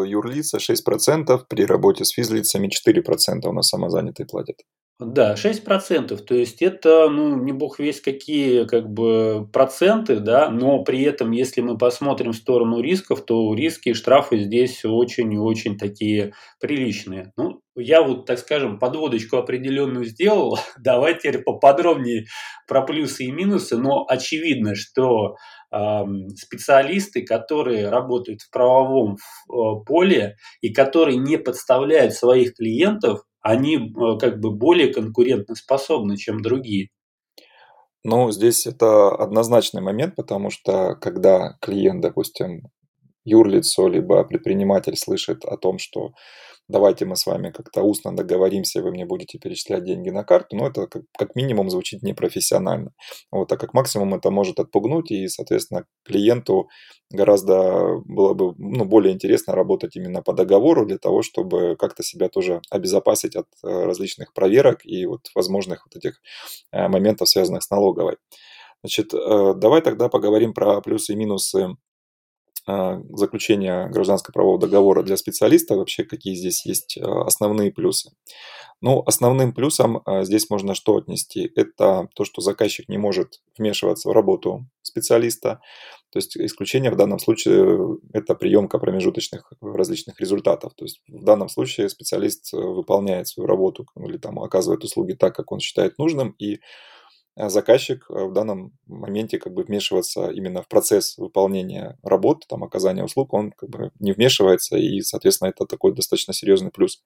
юрлица 0.07 0.59
6%, 0.59 1.41
при 1.49 1.65
работе 1.65 2.05
с 2.05 2.11
физлицами 2.11 2.69
4% 2.69 3.49
у 3.49 3.53
нас 3.53 3.69
самозанятые 3.69 4.27
платят. 4.27 4.57
Да, 5.01 5.35
6%. 5.35 6.17
То 6.17 6.35
есть 6.35 6.61
это, 6.61 7.09
ну, 7.09 7.37
не 7.37 7.53
бог 7.53 7.79
весь 7.79 8.01
какие 8.01 8.65
как 8.65 8.91
бы 8.91 9.49
проценты, 9.53 10.17
да, 10.19 10.51
но 10.51 10.83
при 10.83 11.03
этом, 11.03 11.31
если 11.31 11.61
мы 11.61 11.79
посмотрим 11.79 12.33
в 12.33 12.37
сторону 12.37 12.81
рисков, 12.81 13.25
то 13.25 13.55
риски 13.55 13.91
и 13.91 13.95
штрафы 13.95 14.39
здесь 14.39 14.85
очень 14.85 15.33
и 15.33 15.39
очень 15.39 15.79
такие 15.79 16.33
приличные. 16.61 17.33
Ну, 17.37 17.61
я 17.79 18.03
вот, 18.03 18.27
так 18.27 18.39
скажем, 18.39 18.79
подводочку 18.79 19.37
определенную 19.37 20.05
сделал. 20.05 20.59
Давайте 20.79 21.21
теперь 21.21 21.43
поподробнее 21.43 22.27
про 22.67 22.83
плюсы 22.83 23.25
и 23.25 23.33
минусы. 23.33 23.77
Но 23.77 24.05
очевидно, 24.09 24.75
что 24.75 25.37
э, 25.73 26.01
специалисты, 26.37 27.25
которые 27.25 27.89
работают 27.89 28.43
в 28.43 28.51
правовом 28.51 29.17
э, 29.17 29.55
поле 29.87 30.37
и 30.61 30.73
которые 30.73 31.17
не 31.17 31.39
подставляют 31.39 32.15
своих 32.15 32.55
клиентов, 32.55 33.23
они 33.41 33.77
э, 33.77 34.19
как 34.19 34.41
бы 34.41 34.51
более 34.51 34.93
конкурентоспособны, 34.93 36.17
чем 36.17 36.41
другие. 36.41 36.89
Ну, 38.05 38.31
здесь 38.31 38.67
это 38.67 39.11
однозначный 39.11 39.83
момент, 39.83 40.15
потому 40.17 40.51
что 40.51 40.95
когда 40.95 41.59
клиент, 41.61 42.01
допустим, 42.01 42.63
юрлицо, 43.25 43.89
либо 43.89 44.25
предприниматель 44.25 44.97
слышит 44.97 45.45
о 45.45 45.57
том, 45.57 45.79
что 45.79 46.13
давайте 46.69 47.07
мы 47.07 47.17
с 47.17 47.27
вами 47.27 47.51
как-то 47.51 47.83
устно 47.83 48.15
договоримся, 48.15 48.83
вы 48.83 48.91
мне 48.91 49.07
будете 49.07 49.39
перечислять 49.39 49.85
деньги 49.85 50.11
на 50.11 50.23
карту, 50.23 50.57
но 50.57 50.67
это 50.67 50.87
как, 50.87 51.03
как 51.17 51.35
минимум 51.35 51.71
звучит 51.71 52.03
непрофессионально. 52.03 52.93
Вот, 53.33 53.51
а 53.51 53.57
как 53.57 53.75
максимум 53.75 54.15
это 54.15 54.31
может 54.31 54.61
отпугнуть, 54.61 55.11
и, 55.11 55.29
соответственно, 55.29 55.87
клиенту 56.05 56.69
гораздо 57.11 57.99
было 58.05 58.35
бы 58.35 58.55
ну, 58.59 58.85
более 58.85 59.15
интересно 59.15 59.55
работать 59.55 59.97
именно 59.97 60.23
по 60.23 60.35
договору 60.35 60.87
для 60.87 60.99
того, 60.99 61.23
чтобы 61.23 61.77
как-то 61.77 62.03
себя 62.03 62.29
тоже 62.29 62.61
обезопасить 62.71 63.35
от 63.35 63.47
э, 63.65 63.69
различных 63.69 64.35
проверок 64.35 64.85
и 64.85 65.07
вот 65.07 65.31
возможных 65.35 65.87
вот 65.87 65.97
этих 65.97 66.21
э, 66.73 66.89
моментов, 66.89 67.29
связанных 67.29 67.63
с 67.63 67.71
налоговой. 67.71 68.17
Значит, 68.83 69.13
э, 69.15 69.55
давай 69.57 69.81
тогда 69.81 70.09
поговорим 70.09 70.53
про 70.53 70.81
плюсы 70.83 71.15
и 71.15 71.17
минусы 71.17 71.77
а, 72.71 73.01
заключения 73.15 73.89
гражданско-правового 73.89 74.59
договора 74.59 75.03
для 75.03 75.17
специалиста, 75.17 75.75
вообще 75.75 76.05
какие 76.05 76.35
здесь 76.35 76.67
есть 76.67 76.99
а, 76.99 77.23
основные 77.23 77.73
плюсы. 77.73 78.11
Ну, 78.83 79.03
основным 79.07 79.55
плюсом 79.55 80.03
а, 80.05 80.23
здесь 80.25 80.51
можно 80.51 80.75
что 80.75 80.97
отнести? 80.99 81.51
Это 81.57 82.11
то, 82.15 82.27
что 82.27 82.43
заказчик 82.43 82.87
не 82.91 82.99
может 82.99 83.41
вмешиваться 83.57 84.11
в 84.11 84.13
работу 84.13 84.67
специалиста. 84.83 85.61
То 86.13 86.19
есть 86.19 86.37
исключение 86.37 86.91
в 86.91 86.97
данном 86.97 87.21
случае– 87.21 87.97
это 88.13 88.35
приемка 88.35 88.79
промежуточных 88.79 89.51
различных 89.63 90.21
результатов. 90.21 90.75
То 90.75 90.85
есть 90.85 91.01
в 91.09 91.25
данном 91.25 91.49
случае 91.49 91.89
специалист 91.89 92.53
выполняет 92.53 93.29
свою 93.29 93.47
работу 93.47 93.87
или 93.97 94.19
там 94.19 94.39
оказывает 94.41 94.85
услуги 94.85 95.15
так, 95.15 95.35
как 95.35 95.53
он 95.53 95.61
считает 95.61 95.97
нужным, 95.97 96.35
и 96.39 96.61
заказчик 97.47 98.07
э, 98.11 98.25
в 98.25 98.33
данном 98.33 98.73
моменте 98.87 99.39
как 99.39 99.55
бы 99.55 99.63
вмешиваться 99.63 100.31
именно 100.31 100.63
в 100.63 100.69
процесс 100.69 101.17
выполнения 101.19 101.99
работ, 102.03 102.45
там, 102.49 102.65
оказания 102.65 103.05
услуг, 103.05 103.33
он 103.33 103.53
как 103.53 103.71
бы 103.71 103.93
не 104.01 104.13
вмешивается, 104.13 104.77
и, 104.77 105.01
соответственно, 105.01 105.51
это 105.51 105.67
такой 105.67 105.95
достаточно 105.95 106.35
серьезный 106.35 106.71
плюс. 106.71 107.03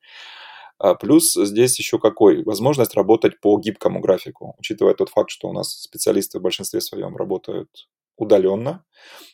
А 0.78 0.94
плюс 0.94 1.34
здесь 1.34 1.78
еще 1.78 1.98
какой? 1.98 2.42
Возможность 2.44 2.94
работать 2.94 3.40
по 3.40 3.58
гибкому 3.58 4.00
графику, 4.00 4.54
учитывая 4.58 4.94
тот 4.94 5.10
факт, 5.10 5.30
что 5.30 5.48
у 5.48 5.52
нас 5.52 5.82
специалисты 5.82 6.38
в 6.38 6.42
большинстве 6.42 6.80
своем 6.80 7.16
работают 7.16 7.88
удаленно. 8.16 8.84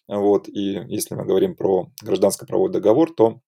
Вот, 0.08 0.48
и 0.48 0.82
если 0.88 1.14
мы 1.14 1.24
говорим 1.24 1.54
про 1.54 1.90
гражданско-правовой 2.02 2.70
договор, 2.70 3.14
то 3.14 3.40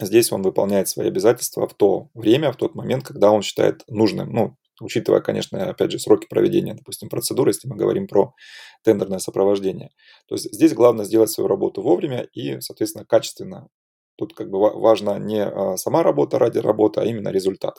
здесь 0.00 0.32
он 0.32 0.42
выполняет 0.42 0.88
свои 0.88 1.08
обязательства 1.08 1.66
в 1.66 1.74
то 1.74 2.10
время, 2.14 2.52
в 2.52 2.56
тот 2.56 2.74
момент, 2.74 3.04
когда 3.04 3.30
он 3.30 3.42
считает 3.42 3.82
нужным. 3.88 4.32
Ну, 4.32 4.56
учитывая, 4.80 5.20
конечно, 5.20 5.70
опять 5.70 5.90
же, 5.92 5.98
сроки 5.98 6.26
проведения, 6.28 6.74
допустим, 6.74 7.08
процедуры, 7.08 7.50
если 7.50 7.68
мы 7.68 7.76
говорим 7.76 8.06
про 8.06 8.34
тендерное 8.82 9.18
сопровождение. 9.18 9.90
То 10.28 10.34
есть 10.34 10.52
здесь 10.52 10.74
главное 10.74 11.04
сделать 11.04 11.30
свою 11.30 11.48
работу 11.48 11.82
вовремя 11.82 12.22
и, 12.32 12.60
соответственно, 12.60 13.04
качественно. 13.04 13.68
Тут 14.16 14.34
как 14.34 14.50
бы 14.50 14.58
важна 14.58 15.18
не 15.18 15.44
а, 15.44 15.76
сама 15.76 16.02
работа 16.02 16.38
ради 16.38 16.58
работы, 16.58 17.00
а 17.00 17.04
именно 17.04 17.28
результат. 17.28 17.76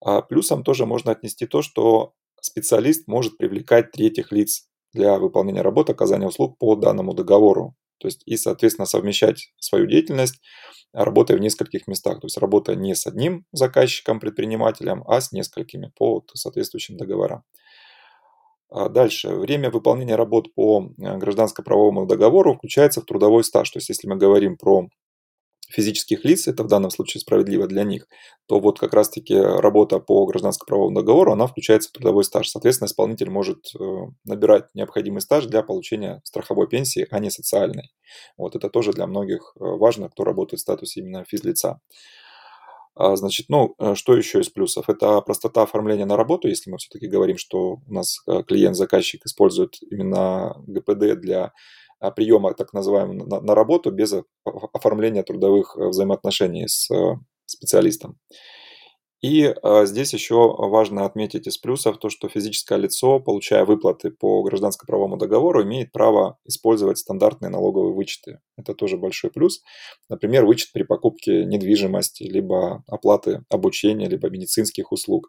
А 0.00 0.22
плюсом 0.22 0.64
тоже 0.64 0.86
можно 0.86 1.12
отнести 1.12 1.46
то, 1.46 1.62
что 1.62 2.12
специалист 2.40 3.06
может 3.06 3.36
привлекать 3.36 3.92
третьих 3.92 4.32
лиц 4.32 4.66
для 4.92 5.18
выполнения 5.18 5.62
работы, 5.62 5.92
оказания 5.92 6.26
услуг 6.26 6.58
по 6.58 6.74
данному 6.76 7.14
договору. 7.14 7.74
То 8.00 8.08
есть 8.08 8.22
и, 8.26 8.36
соответственно, 8.36 8.86
совмещать 8.86 9.52
свою 9.58 9.86
деятельность 9.86 10.40
работая 10.92 11.36
в 11.36 11.40
нескольких 11.40 11.86
местах. 11.86 12.20
То 12.20 12.26
есть 12.26 12.38
работая 12.38 12.76
не 12.76 12.94
с 12.94 13.06
одним 13.06 13.44
заказчиком, 13.52 14.18
предпринимателем, 14.18 15.04
а 15.06 15.20
с 15.20 15.32
несколькими 15.32 15.92
по 15.96 16.24
соответствующим 16.34 16.96
договорам. 16.96 17.44
А 18.70 18.88
дальше. 18.88 19.30
Время 19.30 19.70
выполнения 19.70 20.14
работ 20.14 20.54
по 20.54 20.82
э, 20.82 21.16
гражданско-правовому 21.18 22.06
договору 22.06 22.54
включается 22.54 23.00
в 23.00 23.04
трудовой 23.04 23.42
стаж. 23.42 23.68
То 23.70 23.78
есть, 23.78 23.88
если 23.88 24.08
мы 24.08 24.16
говорим 24.16 24.56
про 24.56 24.88
физических 25.70 26.24
лиц, 26.24 26.48
это 26.48 26.64
в 26.64 26.66
данном 26.66 26.90
случае 26.90 27.20
справедливо 27.20 27.66
для 27.66 27.84
них, 27.84 28.06
то 28.46 28.60
вот 28.60 28.78
как 28.78 28.94
раз-таки 28.94 29.36
работа 29.36 30.00
по 30.00 30.26
гражданско-правовому 30.26 30.94
договору, 30.96 31.32
она 31.32 31.46
включается 31.46 31.88
в 31.88 31.92
трудовой 31.92 32.24
стаж. 32.24 32.48
Соответственно, 32.48 32.88
исполнитель 32.88 33.30
может 33.30 33.66
э, 33.78 33.82
набирать 34.24 34.66
необходимый 34.74 35.20
стаж 35.20 35.46
для 35.46 35.62
получения 35.62 36.20
страховой 36.24 36.68
пенсии, 36.68 37.06
а 37.10 37.18
не 37.20 37.30
социальной. 37.30 37.90
Вот 38.36 38.56
это 38.56 38.68
тоже 38.68 38.92
для 38.92 39.06
многих 39.06 39.52
э, 39.56 39.64
важно, 39.64 40.08
кто 40.08 40.24
работает 40.24 40.58
в 40.58 40.62
статусе 40.62 41.00
именно 41.00 41.24
физлица. 41.24 41.80
А, 42.96 43.14
значит, 43.16 43.46
ну, 43.48 43.74
э, 43.78 43.94
что 43.94 44.16
еще 44.16 44.40
из 44.40 44.48
плюсов? 44.48 44.88
Это 44.88 45.20
простота 45.20 45.62
оформления 45.62 46.04
на 46.04 46.16
работу, 46.16 46.48
если 46.48 46.70
мы 46.70 46.78
все-таки 46.78 47.06
говорим, 47.06 47.38
что 47.38 47.78
у 47.86 47.92
нас 47.92 48.18
клиент-заказчик 48.48 49.24
использует 49.24 49.76
именно 49.90 50.56
ГПД 50.66 51.20
для 51.20 51.52
приема, 52.10 52.54
так 52.54 52.72
называемого, 52.72 53.26
на, 53.26 53.40
на 53.40 53.54
работу 53.54 53.90
без 53.90 54.14
оформления 54.44 55.22
трудовых 55.22 55.76
э, 55.76 55.88
взаимоотношений 55.88 56.66
с 56.66 56.90
э, 56.90 57.16
специалистом. 57.44 58.16
И 59.22 59.42
э, 59.42 59.86
здесь 59.86 60.14
еще 60.14 60.54
важно 60.56 61.04
отметить 61.04 61.46
из 61.46 61.58
плюсов 61.58 61.98
то, 61.98 62.08
что 62.08 62.28
физическое 62.28 62.78
лицо, 62.78 63.20
получая 63.20 63.66
выплаты 63.66 64.10
по 64.10 64.42
гражданско-правовому 64.42 65.18
договору, 65.18 65.62
имеет 65.62 65.92
право 65.92 66.38
использовать 66.46 66.96
стандартные 66.98 67.50
налоговые 67.50 67.92
вычеты. 67.92 68.40
Это 68.56 68.74
тоже 68.74 68.96
большой 68.96 69.30
плюс. 69.30 69.60
Например, 70.08 70.46
вычет 70.46 70.72
при 70.72 70.84
покупке 70.84 71.44
недвижимости, 71.44 72.22
либо 72.22 72.82
оплаты 72.86 73.44
обучения, 73.50 74.08
либо 74.08 74.30
медицинских 74.30 74.90
услуг. 74.90 75.28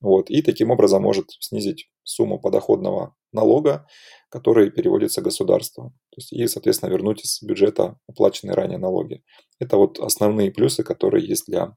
Вот. 0.00 0.30
И 0.30 0.40
таким 0.40 0.70
образом 0.70 1.02
может 1.02 1.30
снизить 1.40 1.90
сумму 2.04 2.38
подоходного 2.40 3.14
налога, 3.32 3.86
который 4.30 4.70
переводится 4.70 5.20
государству. 5.20 5.92
То 6.10 6.16
есть, 6.16 6.32
и, 6.32 6.46
соответственно, 6.46 6.90
вернуть 6.90 7.22
из 7.24 7.42
бюджета 7.42 7.98
уплаченные 8.06 8.54
ранее 8.54 8.78
налоги. 8.78 9.22
Это 9.58 9.76
вот 9.76 9.98
основные 9.98 10.50
плюсы, 10.50 10.82
которые 10.82 11.26
есть 11.26 11.46
для 11.46 11.74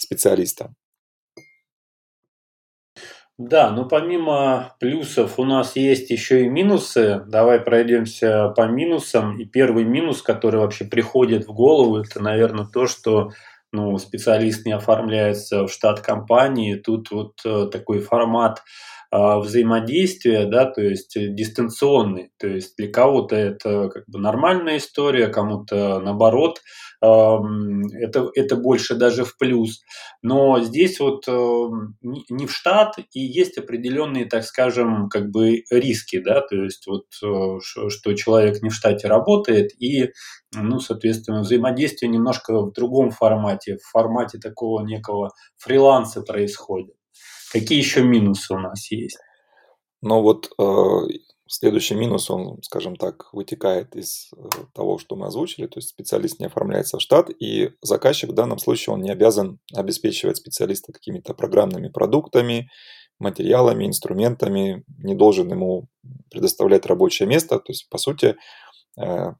специалиста. 0.00 0.72
Да, 3.38 3.70
но 3.70 3.86
помимо 3.86 4.74
плюсов 4.80 5.38
у 5.38 5.44
нас 5.44 5.74
есть 5.74 6.10
еще 6.10 6.44
и 6.44 6.48
минусы. 6.48 7.22
Давай 7.26 7.58
пройдемся 7.58 8.50
по 8.50 8.66
минусам. 8.66 9.40
И 9.40 9.46
первый 9.46 9.84
минус, 9.84 10.20
который 10.20 10.60
вообще 10.60 10.84
приходит 10.84 11.46
в 11.46 11.52
голову, 11.54 11.96
это, 11.96 12.20
наверное, 12.20 12.66
то, 12.66 12.86
что 12.86 13.30
ну, 13.72 13.96
специалист 13.96 14.66
не 14.66 14.72
оформляется 14.72 15.66
в 15.66 15.72
штат 15.72 16.00
компании. 16.00 16.74
Тут 16.74 17.10
вот 17.10 17.40
э, 17.46 17.68
такой 17.72 18.00
формат 18.00 18.62
взаимодействия, 19.12 20.46
да, 20.46 20.66
то 20.66 20.82
есть 20.82 21.14
дистанционный. 21.16 22.30
То 22.38 22.46
есть 22.46 22.76
для 22.76 22.90
кого-то 22.90 23.36
это 23.36 23.88
как 23.88 24.04
бы 24.06 24.18
нормальная 24.18 24.76
история, 24.76 25.28
кому-то 25.28 26.00
наоборот 26.00 26.60
это, 27.02 28.30
это 28.34 28.56
больше 28.56 28.94
даже 28.94 29.24
в 29.24 29.38
плюс. 29.38 29.82
Но 30.22 30.60
здесь 30.60 31.00
вот 31.00 31.26
не 31.26 32.46
в 32.46 32.52
штат, 32.52 32.96
и 33.12 33.20
есть 33.20 33.56
определенные, 33.58 34.26
так 34.26 34.44
скажем, 34.44 35.08
как 35.08 35.30
бы 35.30 35.62
риски, 35.70 36.20
да, 36.20 36.42
то 36.42 36.56
есть 36.56 36.86
вот 36.86 37.06
э, 37.22 37.58
что 37.88 38.14
человек 38.14 38.62
не 38.62 38.68
в 38.68 38.74
штате 38.74 39.08
работает, 39.08 39.70
и, 39.80 40.12
ну, 40.54 40.78
соответственно, 40.78 41.40
взаимодействие 41.40 42.10
немножко 42.10 42.60
в 42.60 42.72
другом 42.72 43.10
формате, 43.10 43.78
в 43.78 43.90
формате 43.90 44.38
такого 44.38 44.84
некого 44.84 45.30
фриланса 45.56 46.22
происходит. 46.22 46.99
Какие 47.50 47.78
еще 47.78 48.02
минусы 48.02 48.54
у 48.54 48.58
нас 48.58 48.90
есть? 48.90 49.18
Ну 50.02 50.22
вот 50.22 50.50
э, 50.58 51.18
Следующий 51.52 51.96
минус, 51.96 52.30
он, 52.30 52.62
скажем 52.62 52.94
так, 52.94 53.26
вытекает 53.32 53.96
из 53.96 54.30
э, 54.36 54.48
того, 54.72 54.98
что 54.98 55.16
мы 55.16 55.26
озвучили, 55.26 55.66
то 55.66 55.78
есть 55.78 55.88
специалист 55.88 56.38
не 56.38 56.46
оформляется 56.46 56.96
в 56.96 57.00
штат, 57.00 57.28
и 57.28 57.70
заказчик 57.82 58.30
в 58.30 58.34
данном 58.34 58.58
случае 58.58 58.94
он 58.94 59.02
не 59.02 59.10
обязан 59.10 59.58
обеспечивать 59.74 60.36
специалиста 60.36 60.92
какими-то 60.92 61.34
программными 61.34 61.88
продуктами, 61.88 62.70
материалами, 63.18 63.84
инструментами, 63.84 64.84
не 64.98 65.16
должен 65.16 65.50
ему 65.50 65.88
предоставлять 66.30 66.86
рабочее 66.86 67.26
место, 67.26 67.58
то 67.58 67.72
есть, 67.72 67.88
по 67.90 67.98
сути, 67.98 68.36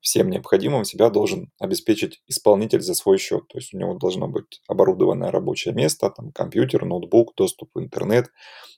всем 0.01 0.31
необходимым 0.31 0.85
себя 0.85 1.11
должен 1.11 1.51
обеспечить 1.59 2.23
исполнитель 2.29 2.81
за 2.81 2.95
свой 2.95 3.19
счет. 3.19 3.49
То 3.49 3.59
есть 3.59 3.75
у 3.75 3.79
него 3.79 3.95
должно 3.95 4.29
быть 4.29 4.61
оборудованное 4.69 5.31
рабочее 5.31 5.75
место, 5.75 6.11
там, 6.11 6.31
компьютер, 6.33 6.85
ноутбук, 6.85 7.35
доступ 7.37 7.71
в 7.75 7.81
интернет, 7.81 8.29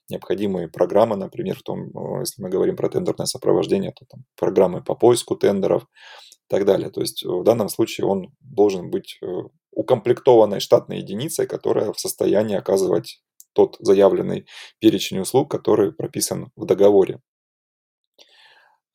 необходимые 0.09 0.67
программы, 0.67 1.15
например, 1.15 1.57
в 1.57 1.63
том, 1.63 1.89
э, 1.89 2.19
если 2.21 2.41
мы 2.41 2.49
говорим 2.49 2.75
про 2.75 2.89
тендерное 2.89 3.25
сопровождение, 3.25 3.91
то 3.91 4.05
там 4.05 4.25
программы 4.37 4.83
по 4.83 4.95
поиску 4.95 5.35
тендеров 5.35 5.83
и 5.83 6.49
так 6.49 6.65
далее. 6.65 6.89
То 6.89 7.01
есть 7.01 7.23
в 7.23 7.43
данном 7.43 7.69
случае 7.69 8.07
он 8.07 8.33
должен 8.41 8.89
быть 8.89 9.17
э, 9.21 9.25
укомплектованной 9.71 10.59
штатной 10.59 10.99
единицей, 10.99 11.47
которая 11.47 11.93
в 11.93 11.99
состоянии 11.99 12.55
оказывать 12.55 13.21
тот 13.53 13.77
заявленный 13.79 14.47
перечень 14.79 15.19
услуг, 15.19 15.49
который 15.49 15.93
прописан 15.93 16.51
в 16.55 16.65
договоре. 16.65 17.19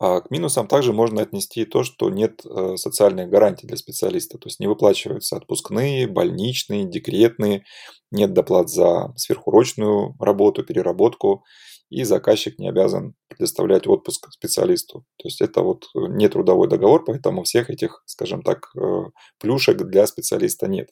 А 0.01 0.21
к 0.21 0.31
минусам 0.31 0.69
также 0.69 0.93
можно 0.93 1.23
отнести 1.23 1.65
то, 1.65 1.83
что 1.83 2.09
нет 2.09 2.43
э, 2.45 2.77
социальных 2.77 3.29
гарантий 3.31 3.67
для 3.67 3.77
специалиста, 3.77 4.39
то 4.39 4.47
есть 4.47 4.61
не 4.61 4.69
выплачиваются 4.69 5.37
отпускные, 5.37 6.07
больничные, 6.07 6.89
декретные, 6.89 7.65
нет 8.13 8.33
доплат 8.33 8.69
за 8.69 9.13
сверхурочную 9.17 10.15
работу, 10.21 10.63
переработку, 10.63 11.45
и 11.91 12.05
заказчик 12.05 12.59
не 12.59 12.69
обязан 12.69 13.15
предоставлять 13.29 13.87
отпуск 13.87 14.31
специалисту. 14.31 15.05
То 15.17 15.27
есть 15.27 15.41
это 15.41 15.63
вот 15.63 15.85
э, 15.97 16.01
не 16.11 16.29
трудовой 16.29 16.69
договор, 16.69 17.05
поэтому 17.05 17.43
всех 17.43 17.71
этих, 17.71 18.03
скажем 18.07 18.43
так, 18.43 18.69
э, 18.77 19.05
плюшек 19.41 19.79
для 19.79 20.07
специалиста 20.07 20.69
нет. 20.69 20.91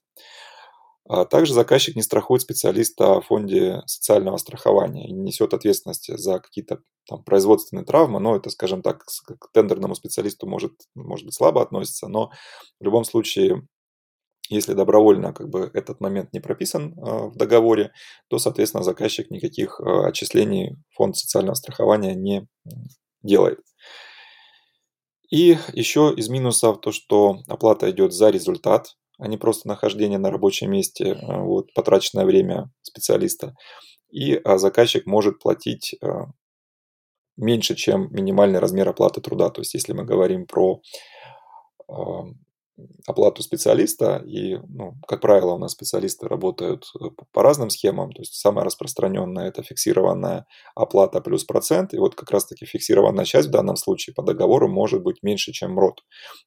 А 1.09 1.25
также 1.25 1.55
заказчик 1.55 1.95
не 1.95 2.03
страхует 2.03 2.43
специалиста 2.43 3.21
в 3.21 3.27
фонде 3.27 3.83
социального 3.87 4.37
страхования 4.39 5.09
и 5.09 5.13
не 5.13 5.27
несет 5.27 5.55
ответственности 5.55 6.17
за 6.17 6.41
какие-то 6.41 6.81
там, 7.09 7.23
производственные 7.23 7.85
травмы, 7.85 8.19
но 8.19 8.35
это, 8.35 8.51
скажем 8.51 8.83
так, 8.83 9.05
к 9.05 9.53
тендерному 9.53 9.95
специалисту 9.95 10.49
может, 10.49 10.73
может 10.95 11.27
быть 11.27 11.35
слабо 11.35 11.63
относится, 11.63 12.09
но 12.09 12.33
в 12.81 12.85
любом 12.85 13.05
случае, 13.05 13.63
если 14.49 14.73
добровольно 14.75 15.33
как 15.33 15.49
бы, 15.49 15.71
этот 15.75 16.01
момент 16.01 16.33
не 16.33 16.41
прописан 16.41 16.93
э, 16.93 17.29
в 17.29 17.37
договоре, 17.37 17.93
то, 18.29 18.39
соответственно, 18.39 18.83
заказчик 18.83 19.31
никаких 19.31 19.81
э, 19.81 20.09
отчислений 20.09 20.77
фонд 20.91 21.17
социального 21.17 21.55
страхования 21.55 22.15
не 22.15 22.49
делает. 23.23 23.61
И 25.31 25.57
еще 25.73 26.13
из 26.17 26.29
минусов 26.29 26.81
то, 26.81 26.91
что 26.91 27.39
оплата 27.49 27.91
идет 27.91 28.13
за 28.13 28.31
результат, 28.31 28.97
а 29.19 29.29
не 29.29 29.37
просто 29.37 29.69
нахождение 29.69 30.19
на 30.19 30.31
рабочем 30.31 30.71
месте, 30.71 31.05
э, 31.15 31.41
вот, 31.43 31.73
потраченное 31.75 32.25
время 32.25 32.71
специалиста. 32.83 33.55
И 34.11 34.35
а 34.35 34.59
заказчик 34.59 35.07
может 35.07 35.41
платить 35.41 35.95
э, 36.01 36.09
меньше, 37.37 37.75
чем 37.75 38.09
минимальный 38.13 38.59
размер 38.59 38.89
оплаты 38.89 39.21
труда. 39.21 39.51
То 39.51 39.61
есть, 39.61 39.75
если 39.75 39.93
мы 39.93 40.05
говорим 40.05 40.47
про 40.47 40.81
оплату 43.07 43.43
специалиста, 43.43 44.23
и, 44.27 44.57
ну, 44.69 44.95
как 45.07 45.21
правило, 45.21 45.53
у 45.53 45.59
нас 45.59 45.73
специалисты 45.73 46.29
работают 46.29 46.85
э, 47.01 47.07
по 47.33 47.43
разным 47.43 47.71
схемам, 47.71 48.13
то 48.13 48.21
есть 48.23 48.35
самая 48.35 48.65
распространенная– 48.65 49.49
это 49.49 49.63
фиксированная 49.63 50.47
оплата 50.75 51.21
плюс 51.21 51.45
процент, 51.45 51.95
и 51.95 51.99
вот 51.99 52.15
как 52.15 52.31
раз-таки 52.31 52.67
фиксированная 52.67 53.25
часть 53.25 53.49
в 53.49 53.53
данном 53.53 53.77
случае 53.77 54.15
по 54.15 54.23
договору 54.23 54.69
может 54.69 55.03
быть 55.03 55.23
меньше, 55.23 55.53
чем 55.53 55.73
МРОД. 55.73 56.01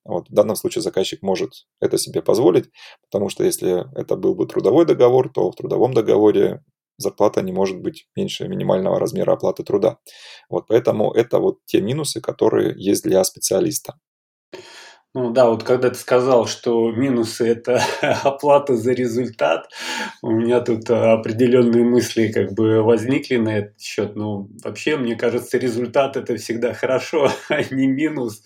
Вот 0.05 0.29
в 0.29 0.33
данном 0.33 0.55
случае 0.55 0.81
заказчик 0.81 1.21
может 1.21 1.51
это 1.79 1.97
себе 1.97 2.21
позволить, 2.21 2.69
потому 3.01 3.29
что 3.29 3.43
если 3.43 3.85
это 3.99 4.15
был 4.15 4.35
бы 4.35 4.45
трудовой 4.45 4.85
договор, 4.85 5.31
то 5.33 5.51
в 5.51 5.55
трудовом 5.55 5.93
договоре 5.93 6.61
зарплата 6.99 7.41
не 7.41 7.51
может 7.51 7.79
быть 7.79 8.07
меньше 8.15 8.47
минимального 8.47 8.99
размера 8.99 9.33
оплаты 9.33 9.63
труда. 9.63 9.97
Вот 10.49 10.67
поэтому 10.67 11.11
это 11.11 11.39
вот 11.39 11.59
те 11.65 11.81
минусы, 11.81 12.21
которые 12.21 12.73
есть 12.77 13.03
для 13.03 13.23
специалиста. 13.23 13.95
Ну 15.15 15.31
да, 15.31 15.49
вот 15.49 15.63
когда 15.63 15.89
ты 15.89 15.95
сказал, 15.95 16.45
что 16.45 16.91
минусы– 16.91 17.47
это 17.47 17.81
оплата 18.23 18.75
за 18.75 18.91
результат, 18.93 19.67
у 20.21 20.29
меня 20.29 20.61
тут 20.61 20.87
определенные 20.87 21.83
мысли 21.83 22.31
как 22.31 22.53
бы 22.53 22.83
возникли 22.83 23.37
на 23.37 23.57
этот 23.57 23.81
счет. 23.81 24.15
Ну, 24.15 24.51
вообще, 24.63 24.97
мне 24.97 25.15
кажется, 25.15 25.57
результат– 25.57 26.15
это 26.17 26.35
всегда 26.37 26.75
хорошо, 26.75 27.31
а 27.49 27.63
не 27.73 27.87
минус. 27.87 28.43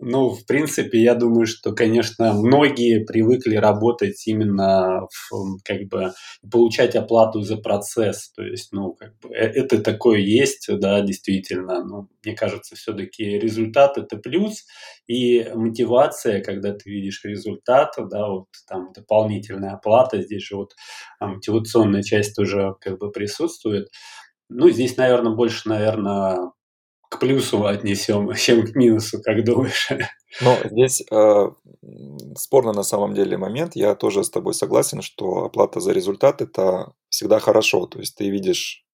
Ну, 0.00 0.30
в 0.30 0.44
принципе, 0.46 0.98
я 1.00 1.14
думаю, 1.14 1.46
что, 1.46 1.72
конечно, 1.72 2.32
многие 2.32 3.04
привыкли 3.04 3.54
работать 3.54 4.26
именно 4.26 5.06
в, 5.30 5.58
как 5.64 5.82
бы 5.84 6.12
получать 6.50 6.96
оплату 6.96 7.42
за 7.42 7.56
процесс. 7.56 8.32
То 8.32 8.42
есть, 8.42 8.72
ну, 8.72 8.94
как 8.94 9.16
бы 9.20 9.28
э, 9.28 9.46
это 9.46 9.80
такое 9.80 10.18
есть, 10.18 10.66
да, 10.80 11.02
действительно. 11.02 11.84
Ну, 11.84 12.08
мне 12.24 12.34
кажется, 12.34 12.74
все-таки 12.74 13.38
результат– 13.38 13.96
это 13.96 14.16
плюс, 14.16 14.64
и 15.10 15.44
мотивация, 15.56 16.40
когда 16.40 16.72
ты 16.72 16.88
видишь 16.88 17.24
результат, 17.24 17.94
да, 17.98 18.28
вот 18.28 18.46
там 18.68 18.92
дополнительная 18.94 19.72
оплата, 19.72 20.22
здесь 20.22 20.44
же 20.44 20.54
вот 20.54 20.76
мотивационная 21.18 22.04
часть 22.04 22.36
тоже 22.36 22.76
как 22.80 22.98
бы 22.98 23.10
присутствует. 23.10 23.88
Ну, 24.48 24.70
здесь, 24.70 24.96
наверное, 24.96 25.32
больше, 25.32 25.68
наверное, 25.68 26.52
к 27.08 27.18
плюсу 27.18 27.66
отнесем, 27.66 28.32
чем 28.36 28.64
к 28.64 28.76
минусу, 28.76 29.20
как 29.20 29.44
думаешь? 29.44 29.88
Ну, 30.40 30.56
здесь 30.70 31.02
э, 31.10 31.50
спорно 32.36 32.72
на 32.72 32.84
самом 32.84 33.12
деле 33.12 33.36
момент. 33.36 33.74
Я 33.74 33.96
тоже 33.96 34.22
с 34.22 34.30
тобой 34.30 34.54
согласен, 34.54 35.02
что 35.02 35.46
оплата 35.46 35.80
за 35.80 35.90
результат– 35.90 36.40
это 36.40 36.92
всегда 37.08 37.40
хорошо. 37.40 37.86
То 37.86 37.98
есть 37.98 38.14
ты 38.14 38.30
видишь, 38.30 38.84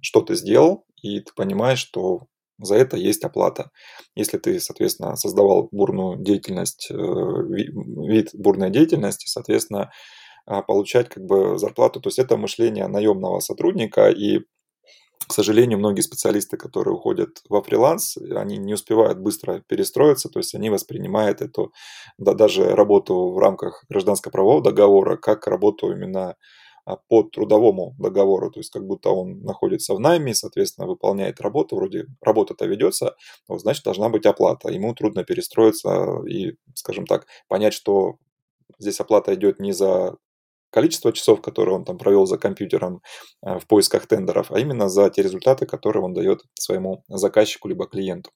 что 0.00 0.20
ты 0.20 0.36
сделал, 0.36 0.86
и 1.02 1.18
ты 1.18 1.32
понимаешь, 1.34 1.80
что 1.80 2.28
за 2.58 2.76
это 2.76 2.96
есть 2.96 3.24
оплата. 3.24 3.70
Если 4.14 4.38
ты, 4.38 4.60
соответственно, 4.60 5.16
создавал 5.16 5.68
бурную 5.72 6.16
деятельность, 6.18 6.88
э, 6.90 6.94
вид 6.94 8.30
бурной 8.34 8.70
деятельности, 8.70 9.26
соответственно, 9.28 9.90
а, 10.46 10.62
получать 10.62 11.08
как 11.08 11.24
бы 11.24 11.58
зарплату. 11.58 12.00
То 12.00 12.08
есть 12.08 12.18
это 12.18 12.36
мышление 12.36 12.86
наемного 12.86 13.40
сотрудника, 13.40 14.08
и 14.10 14.40
к 15.26 15.32
сожалению, 15.32 15.78
многие 15.78 16.02
специалисты, 16.02 16.56
которые 16.56 16.94
уходят 16.94 17.42
во 17.48 17.62
фриланс, 17.62 18.16
они 18.18 18.58
не 18.58 18.74
успевают 18.74 19.18
быстро 19.18 19.62
перестроиться, 19.66 20.28
то 20.28 20.38
есть 20.38 20.54
они 20.54 20.68
воспринимают 20.68 21.40
эту, 21.40 21.72
да, 22.18 22.34
даже 22.34 22.74
работу 22.74 23.30
в 23.32 23.38
рамках 23.38 23.84
гражданско-правового 23.88 24.62
договора 24.62 25.16
как 25.16 25.46
работу 25.46 25.90
именно 25.92 26.36
по 27.08 27.22
трудовому 27.22 27.94
договору, 27.98 28.50
то 28.50 28.60
есть 28.60 28.70
как 28.70 28.86
будто 28.86 29.10
он 29.10 29.40
находится 29.42 29.94
в 29.94 30.00
найме, 30.00 30.34
соответственно, 30.34 30.86
выполняет 30.86 31.40
работу, 31.40 31.76
вроде 31.76 32.06
работа-то 32.20 32.66
ведется, 32.66 33.16
значит, 33.48 33.84
должна 33.84 34.08
быть 34.08 34.26
оплата. 34.26 34.70
Ему 34.70 34.94
трудно 34.94 35.24
перестроиться 35.24 36.22
и, 36.28 36.56
скажем 36.74 37.06
так, 37.06 37.26
понять, 37.48 37.74
что 37.74 38.16
здесь 38.78 39.00
оплата 39.00 39.34
идет 39.34 39.60
не 39.60 39.72
за 39.72 40.16
количество 40.70 41.12
часов, 41.12 41.40
которые 41.40 41.76
он 41.76 41.84
там 41.84 41.98
провел 41.98 42.26
за 42.26 42.36
компьютером 42.36 43.00
а, 43.42 43.60
в 43.60 43.66
поисках 43.68 44.08
тендеров, 44.08 44.50
а 44.50 44.58
именно 44.58 44.88
за 44.88 45.08
те 45.08 45.22
результаты, 45.22 45.66
которые 45.66 46.02
он 46.02 46.14
дает 46.14 46.42
своему 46.54 47.04
заказчику 47.08 47.68
либо 47.68 47.86
клиенту. 47.86 48.30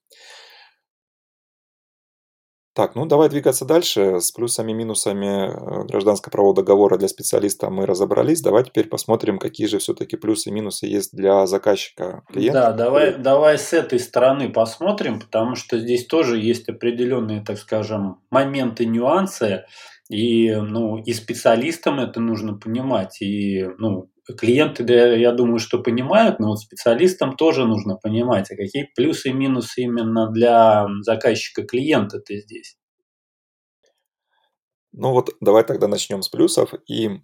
Так, 2.79 2.95
ну 2.95 3.05
давай 3.05 3.27
двигаться 3.27 3.65
дальше. 3.65 4.21
С 4.21 4.31
плюсами 4.31 4.71
и 4.71 4.73
минусами 4.73 5.49
э, 5.49 5.83
гражданско-правового 5.83 6.55
договора 6.55 6.97
для 6.97 7.09
специалиста 7.09 7.69
мы 7.69 7.85
разобрались. 7.85 8.39
Давай 8.41 8.63
теперь 8.63 8.87
посмотрим, 8.87 9.37
какие 9.37 9.67
же 9.67 9.79
все-таки 9.79 10.15
плюсы 10.15 10.47
и 10.47 10.53
минусы 10.53 10.85
есть 10.85 11.13
для 11.13 11.45
заказчика 11.45 12.23
клиента. 12.31 12.61
Да, 12.61 12.71
давай, 12.71 13.17
давай 13.17 13.57
с 13.57 13.73
этой 13.73 13.99
стороны 13.99 14.47
посмотрим, 14.47 15.19
потому 15.19 15.55
что 15.55 15.77
здесь 15.77 16.05
тоже 16.05 16.39
есть 16.39 16.69
определенные, 16.69 17.43
так 17.43 17.57
скажем, 17.57 18.21
моменты, 18.31 18.85
нюансы. 18.85 19.65
И, 20.09 20.55
ну, 20.55 20.99
и 20.99 21.11
специалистам 21.11 21.99
это 21.99 22.21
нужно 22.21 22.53
понимать. 22.53 23.21
И, 23.21 23.67
ну, 23.77 24.09
клиенты, 24.37 24.83
да, 24.83 25.13
я 25.13 25.31
думаю, 25.31 25.59
что 25.59 25.79
понимают, 25.79 26.39
но 26.39 26.49
вот 26.49 26.59
специалистам 26.59 27.35
тоже 27.35 27.65
нужно 27.65 27.95
понимать, 27.95 28.51
а 28.51 28.55
какие 28.55 28.89
плюсы 28.95 29.29
и 29.29 29.33
минусы 29.33 29.81
именно 29.81 30.29
для 30.31 30.87
заказчика 31.01 31.63
клиента 31.63 32.19
ты 32.19 32.39
здесь. 32.39 32.77
Ну 34.91 35.11
вот 35.11 35.29
давай 35.39 35.63
тогда 35.63 35.87
начнем 35.87 36.21
с 36.21 36.29
плюсов. 36.29 36.73
И 36.87 37.21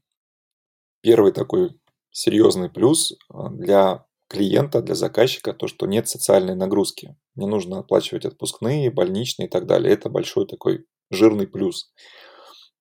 первый 1.02 1.32
такой 1.32 1.80
серьезный 2.12 2.70
плюс 2.70 3.14
а, 3.30 3.50
для 3.50 4.06
клиента, 4.28 4.82
для 4.82 4.96
заказчика, 4.96 5.54
то, 5.54 5.68
что 5.68 5.86
нет 5.86 6.08
социальной 6.08 6.56
нагрузки. 6.56 7.16
Не 7.36 7.48
нужно 7.48 7.80
оплачивать 7.80 8.26
отпускные, 8.26 8.92
больничные 8.92 9.48
и 9.48 9.50
так 9.50 9.66
далее. 9.66 9.94
Это 9.94 10.10
большой 10.10 10.48
такой 10.48 10.86
жирный 11.12 11.48
плюс. 11.48 11.92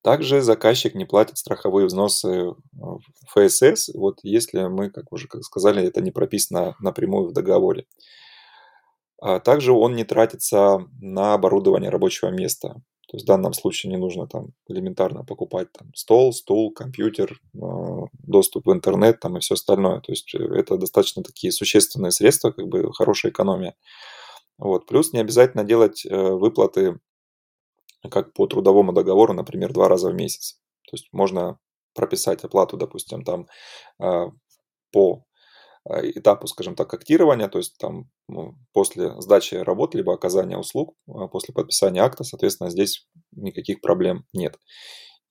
Также 0.04 0.42
заказчик 0.42 0.94
не 0.94 1.06
платит 1.06 1.38
страховые 1.38 1.86
взносы 1.86 2.52
в 2.72 3.00
ФСС, 3.30 3.88
вот 3.94 4.18
если 4.22 4.64
мы, 4.64 4.90
как 4.90 5.10
уже 5.10 5.26
сказали, 5.40 5.82
это 5.82 6.02
не 6.02 6.10
прописано 6.10 6.76
напрямую 6.78 7.28
в 7.28 7.32
договоре. 7.32 7.86
А 9.18 9.40
также 9.40 9.72
он 9.72 9.96
не 9.96 10.04
тратится 10.04 10.86
на 11.00 11.32
оборудование 11.32 11.88
рабочего 11.88 12.28
места. 12.28 12.82
То 13.08 13.16
есть 13.16 13.24
в 13.24 13.28
данном 13.28 13.54
случае 13.54 13.92
не 13.92 13.96
нужно 13.96 14.26
там 14.26 14.48
элементарно 14.68 15.24
покупать 15.24 15.72
там, 15.72 15.94
стол, 15.94 16.34
стул, 16.34 16.70
компьютер, 16.74 17.40
а, 17.58 18.02
доступ 18.12 18.66
в 18.66 18.72
интернет 18.74 19.20
там, 19.20 19.38
и 19.38 19.40
все 19.40 19.54
остальное. 19.54 20.00
То 20.00 20.12
есть 20.12 20.34
э, 20.34 20.38
это 20.38 20.76
достаточно 20.76 21.22
такие 21.22 21.50
существенные 21.50 22.10
средства, 22.10 22.50
как 22.50 22.68
бы 22.68 22.92
хорошая 22.92 23.32
экономия. 23.32 23.74
Вот. 24.58 24.84
Плюс 24.84 25.14
не 25.14 25.20
обязательно 25.20 25.64
делать 25.64 26.04
э, 26.04 26.14
выплаты 26.14 26.98
как 28.10 28.32
по 28.32 28.46
трудовому 28.46 28.92
договору, 28.92 29.32
например, 29.32 29.72
два 29.72 29.88
раза 29.88 30.10
в 30.10 30.14
месяц. 30.14 30.60
То 30.88 30.94
есть 30.94 31.08
можно 31.12 31.58
прописать 31.94 32.44
оплату, 32.44 32.76
допустим, 32.76 33.22
там 33.22 33.46
а, 33.98 34.26
по 34.92 35.24
а, 35.88 36.00
этапу, 36.00 36.46
скажем 36.46 36.74
так, 36.74 36.92
актирования, 36.92 37.48
то 37.48 37.58
есть 37.58 37.76
там 37.78 38.10
ну, 38.28 38.54
после 38.72 39.20
сдачи 39.20 39.54
работ 39.54 39.94
либо 39.94 40.14
оказания 40.14 40.58
услуг, 40.58 40.96
а, 41.08 41.28
после 41.28 41.54
подписания 41.54 42.02
акта, 42.02 42.24
соответственно, 42.24 42.70
здесь 42.70 43.06
никаких 43.32 43.80
проблем 43.80 44.24
нет. 44.32 44.58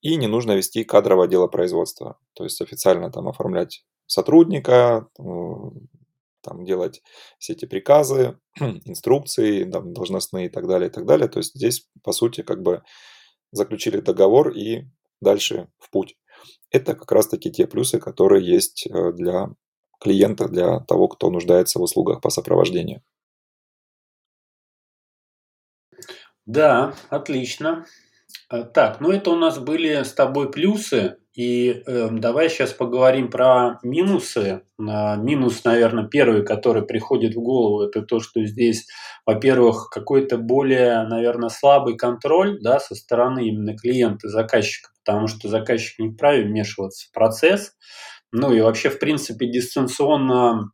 и 0.00 0.16
не 0.16 0.26
нужно 0.26 0.52
вести 0.52 0.84
кадровое 0.84 1.28
дело 1.28 1.48
производства. 1.48 2.18
То 2.34 2.44
есть 2.44 2.60
официально 2.60 3.10
там 3.10 3.28
оформлять 3.28 3.84
сотрудника, 4.06 5.08
там 6.44 6.64
делать 6.64 7.02
все 7.38 7.54
эти 7.54 7.64
приказы, 7.64 8.38
инструкции 8.60 9.64
там, 9.64 9.92
должностные 9.92 10.46
и 10.46 10.48
так 10.48 10.68
далее, 10.68 10.88
и 10.88 10.92
так 10.92 11.06
далее. 11.06 11.28
То 11.28 11.38
есть 11.38 11.54
здесь, 11.54 11.88
по 12.02 12.12
сути, 12.12 12.42
как 12.42 12.62
бы 12.62 12.82
заключили 13.50 14.00
договор 14.00 14.50
и 14.50 14.84
дальше 15.20 15.68
в 15.78 15.90
путь. 15.90 16.16
Это 16.70 16.94
как 16.94 17.10
раз-таки 17.12 17.50
те 17.50 17.66
плюсы, 17.66 17.98
которые 17.98 18.44
есть 18.44 18.86
э, 18.86 19.12
для 19.12 19.48
клиента, 20.00 20.48
для 20.48 20.80
того, 20.80 21.08
кто 21.08 21.30
нуждается 21.30 21.78
в 21.78 21.82
услугах 21.82 22.20
по 22.20 22.30
сопровождению. 22.30 23.02
Да, 26.46 26.94
отлично. 27.08 27.86
Э, 28.50 28.64
так, 28.64 29.00
ну 29.00 29.10
это 29.10 29.30
у 29.30 29.36
нас 29.36 29.58
были 29.58 30.02
с 30.02 30.12
тобой 30.12 30.50
плюсы. 30.50 31.16
И 31.34 31.82
э, 31.84 32.08
давай 32.12 32.48
сейчас 32.48 32.72
поговорим 32.72 33.28
про 33.28 33.80
минусы. 33.82 34.62
А, 34.78 35.16
минус, 35.16 35.64
наверное, 35.64 36.06
первый, 36.06 36.44
который 36.44 36.86
приходит 36.86 37.34
в 37.34 37.40
голову, 37.40 37.82
это 37.82 38.02
то, 38.02 38.20
что 38.20 38.44
здесь, 38.44 38.86
во-первых, 39.26 39.88
какой-то 39.90 40.38
более, 40.38 41.02
наверное, 41.08 41.48
слабый 41.48 41.96
контроль 41.96 42.60
да, 42.60 42.78
со 42.78 42.94
стороны 42.94 43.48
именно 43.48 43.76
клиента, 43.76 44.28
заказчика, 44.28 44.90
потому 45.04 45.26
что 45.26 45.48
заказчик 45.48 45.98
не 45.98 46.10
вправе 46.10 46.44
вмешиваться 46.44 47.08
в 47.08 47.12
процесс. 47.12 47.72
Ну 48.30 48.52
и 48.52 48.60
вообще, 48.60 48.88
в 48.88 49.00
принципе, 49.00 49.50
дистанционно 49.50 50.70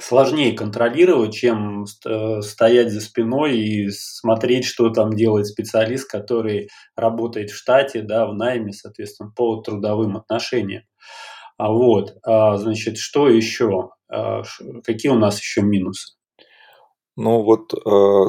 сложнее 0.00 0.52
контролировать, 0.52 1.34
чем 1.34 1.84
э, 1.84 2.40
стоять 2.42 2.92
за 2.92 3.00
спиной 3.00 3.58
и 3.58 3.90
смотреть, 3.90 4.64
что 4.64 4.90
там 4.90 5.14
делает 5.14 5.46
специалист, 5.46 6.10
который 6.10 6.68
работает 6.96 7.50
в 7.50 7.56
штате, 7.56 8.02
да, 8.02 8.26
в 8.26 8.34
найме, 8.34 8.72
соответственно, 8.72 9.30
по 9.34 9.60
трудовым 9.60 10.16
отношениям. 10.16 10.82
А 11.58 11.70
вот, 11.70 12.16
а, 12.24 12.56
значит, 12.56 12.96
что 12.96 13.28
еще? 13.28 13.90
А, 14.10 14.42
какие 14.82 15.12
у 15.12 15.18
нас 15.18 15.38
еще 15.38 15.60
минусы? 15.62 16.14
Ну 17.16 17.42
вот 17.42 17.74
э, 17.74 18.24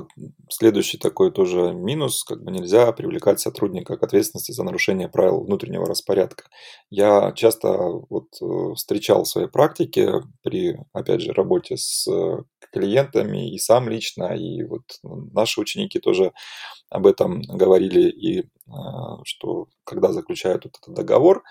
следующий 0.49 0.97
такой 0.97 1.31
тоже 1.31 1.71
минус, 1.73 2.23
как 2.23 2.43
бы 2.43 2.51
нельзя 2.51 2.91
привлекать 2.91 3.39
сотрудника 3.39 3.95
к 3.97 4.03
ответственности 4.03 4.51
за 4.51 4.63
нарушение 4.63 5.07
правил 5.07 5.41
внутреннего 5.43 5.85
распорядка. 5.85 6.45
Я 6.89 7.31
часто 7.33 7.69
вот 8.09 8.27
э, 8.41 8.73
встречал 8.75 9.23
в 9.23 9.27
своей 9.27 9.47
практике 9.47 10.23
при, 10.41 10.77
опять 10.93 11.21
же, 11.21 11.31
работе 11.33 11.77
с 11.77 12.07
клиентами 12.71 13.53
и 13.53 13.57
сам 13.59 13.87
лично, 13.87 14.33
и 14.35 14.63
вот 14.63 14.83
наши 15.03 15.59
ученики 15.61 15.99
тоже 15.99 16.31
об 16.89 17.07
этом 17.07 17.41
говорили, 17.41 18.09
и 18.09 18.39
э, 18.41 18.43
что 19.25 19.67
когда 19.83 20.11
заключают 20.11 20.65
вот 20.65 20.77
этот 20.81 20.95
договор, 20.95 21.43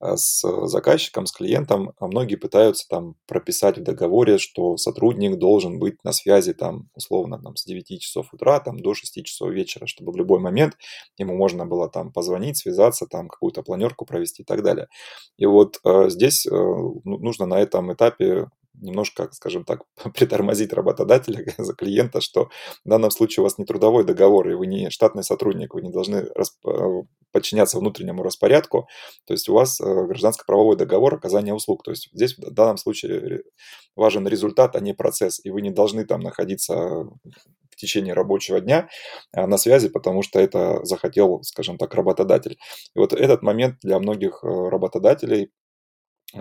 с 0.00 0.42
заказчиком, 0.66 1.26
с 1.26 1.32
клиентом, 1.32 1.92
а 1.98 2.06
многие 2.06 2.36
пытаются 2.36 2.86
там 2.88 3.14
прописать 3.26 3.78
в 3.78 3.82
договоре, 3.82 4.38
что 4.38 4.76
сотрудник 4.76 5.38
должен 5.38 5.78
быть 5.78 6.02
на 6.04 6.12
связи 6.12 6.52
там 6.52 6.88
условно 6.94 7.40
там, 7.42 7.56
с 7.56 7.64
9 7.64 8.00
часов 8.00 8.32
утра 8.32 8.60
там, 8.60 8.78
до 8.78 8.94
6 8.94 9.24
часов 9.24 9.50
вечера, 9.50 9.86
чтобы 9.86 10.12
в 10.12 10.16
любой 10.16 10.40
момент 10.40 10.76
ему 11.16 11.36
можно 11.36 11.66
было 11.66 11.88
там 11.88 12.12
позвонить, 12.12 12.56
связаться, 12.58 13.06
там 13.06 13.28
какую-то 13.28 13.62
планерку 13.62 14.04
провести 14.06 14.42
и 14.42 14.44
так 14.44 14.62
далее. 14.62 14.88
И 15.36 15.46
вот 15.46 15.78
э, 15.84 16.10
здесь 16.10 16.46
э, 16.46 16.50
нужно 17.04 17.46
на 17.46 17.58
этом 17.58 17.92
этапе 17.92 18.48
немножко, 18.80 19.28
скажем 19.32 19.64
так, 19.64 19.82
притормозить 20.14 20.72
работодателя 20.72 21.44
за 21.58 21.74
клиента, 21.74 22.20
что 22.20 22.50
в 22.84 22.88
данном 22.88 23.10
случае 23.10 23.42
у 23.42 23.44
вас 23.44 23.58
не 23.58 23.64
трудовой 23.64 24.04
договор, 24.04 24.48
и 24.48 24.54
вы 24.54 24.66
не 24.66 24.90
штатный 24.90 25.22
сотрудник, 25.22 25.74
вы 25.74 25.82
не 25.82 25.90
должны 25.90 26.16
э, 26.16 27.02
подчиняться 27.32 27.78
внутреннему 27.78 28.22
распорядку, 28.22 28.88
то 29.26 29.34
есть 29.34 29.48
у 29.48 29.54
вас 29.54 29.80
э, 29.80 29.84
гражданско-правовой 29.84 30.76
договор 30.76 31.14
оказания 31.14 31.54
услуг. 31.54 31.82
То 31.82 31.90
есть 31.90 32.08
здесь 32.12 32.36
в 32.36 32.50
данном 32.52 32.76
случае 32.76 33.42
важен 33.96 34.26
результат, 34.26 34.76
а 34.76 34.80
не 34.80 34.94
процесс, 34.94 35.40
и 35.44 35.50
вы 35.50 35.62
не 35.62 35.70
должны 35.70 36.04
там 36.04 36.20
находиться 36.20 36.74
в 36.74 37.76
течение 37.76 38.14
рабочего 38.14 38.60
дня 38.60 38.88
а, 39.32 39.46
на 39.46 39.56
связи, 39.58 39.88
потому 39.88 40.22
что 40.22 40.40
это 40.40 40.84
захотел, 40.84 41.42
скажем 41.42 41.78
так, 41.78 41.94
работодатель. 41.94 42.58
И 42.94 42.98
вот 42.98 43.12
этот 43.12 43.42
момент 43.42 43.76
для 43.82 43.98
многих 43.98 44.42
э, 44.42 44.46
работодателей 44.46 45.52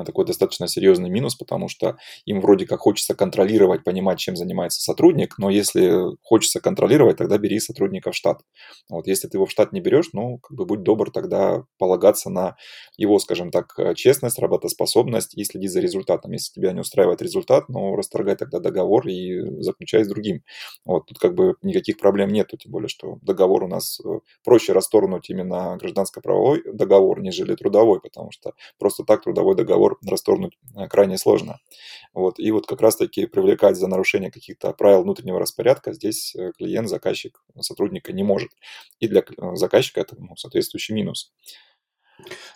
такой 0.05 0.25
достаточно 0.25 0.67
серьезный 0.67 1.09
минус, 1.09 1.35
потому 1.35 1.67
что 1.67 1.97
им 2.25 2.41
вроде 2.41 2.65
как 2.65 2.79
хочется 2.79 3.15
контролировать, 3.15 3.83
понимать, 3.83 4.19
чем 4.19 4.35
занимается 4.35 4.81
сотрудник, 4.81 5.37
но 5.37 5.49
если 5.49 6.15
хочется 6.23 6.59
контролировать, 6.59 7.17
тогда 7.17 7.37
бери 7.37 7.59
сотрудника 7.59 8.11
в 8.11 8.15
штат. 8.15 8.41
Вот 8.89 9.07
если 9.07 9.27
ты 9.27 9.37
его 9.37 9.45
в 9.45 9.51
штат 9.51 9.73
не 9.73 9.81
берешь, 9.81 10.09
ну, 10.13 10.39
как 10.39 10.57
бы 10.57 10.65
будь 10.65 10.83
добр 10.83 11.11
тогда 11.11 11.63
полагаться 11.77 12.29
на 12.29 12.55
его, 12.97 13.19
скажем 13.19 13.51
так, 13.51 13.73
честность, 13.95 14.39
работоспособность 14.39 15.37
и 15.37 15.43
следить 15.43 15.71
за 15.71 15.79
результатом. 15.79 16.31
Если 16.31 16.53
тебя 16.53 16.71
не 16.73 16.81
устраивает 16.81 17.21
результат, 17.21 17.69
ну, 17.69 17.95
расторгай 17.95 18.35
тогда 18.35 18.59
договор 18.59 19.07
и 19.07 19.61
заключай 19.61 20.03
с 20.03 20.07
другим. 20.07 20.43
Вот 20.85 21.05
тут 21.07 21.19
как 21.19 21.35
бы 21.35 21.55
никаких 21.61 21.97
проблем 21.97 22.29
нету, 22.29 22.57
тем 22.57 22.71
более, 22.71 22.89
что 22.89 23.17
договор 23.21 23.63
у 23.63 23.67
нас 23.67 23.99
э, 23.99 24.19
проще 24.43 24.73
расторгнуть 24.73 25.29
именно 25.29 25.77
гражданско-правовой 25.77 26.63
договор, 26.73 27.21
нежели 27.21 27.55
трудовой, 27.55 28.01
потому 28.01 28.31
что 28.31 28.53
просто 28.79 29.03
так 29.03 29.23
трудовой 29.23 29.55
договор 29.55 29.86
договор 29.87 29.97
расторгнуть 30.05 30.57
э, 30.75 30.87
крайне 30.87 31.17
сложно. 31.17 31.59
Вот. 32.13 32.39
И 32.39 32.51
вот 32.51 32.67
как 32.67 32.81
раз-таки 32.81 33.25
привлекать 33.27 33.77
за 33.77 33.87
нарушение 33.87 34.31
каких-то 34.31 34.71
правил 34.73 35.03
внутреннего 35.03 35.39
распорядка 35.39 35.93
здесь 35.93 36.35
э, 36.35 36.51
клиент, 36.57 36.89
заказчик, 36.89 37.41
сотрудника 37.59 38.13
не 38.13 38.23
может. 38.23 38.51
И 38.99 39.07
для 39.07 39.21
э, 39.21 39.55
заказчика 39.55 40.01
это 40.01 40.15
ну, 40.17 40.35
соответствующий 40.35 40.95
минус. 40.95 41.31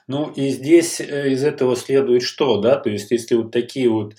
Ну 0.08 0.32
и 0.32 0.50
здесь 0.50 1.00
из 1.00 1.44
этого 1.44 1.76
следует 1.76 2.24
что, 2.24 2.60
да, 2.60 2.78
то 2.78 2.90
есть 2.90 3.12
если 3.12 3.36
вот 3.36 3.52
такие 3.52 3.90
вот 3.90 4.16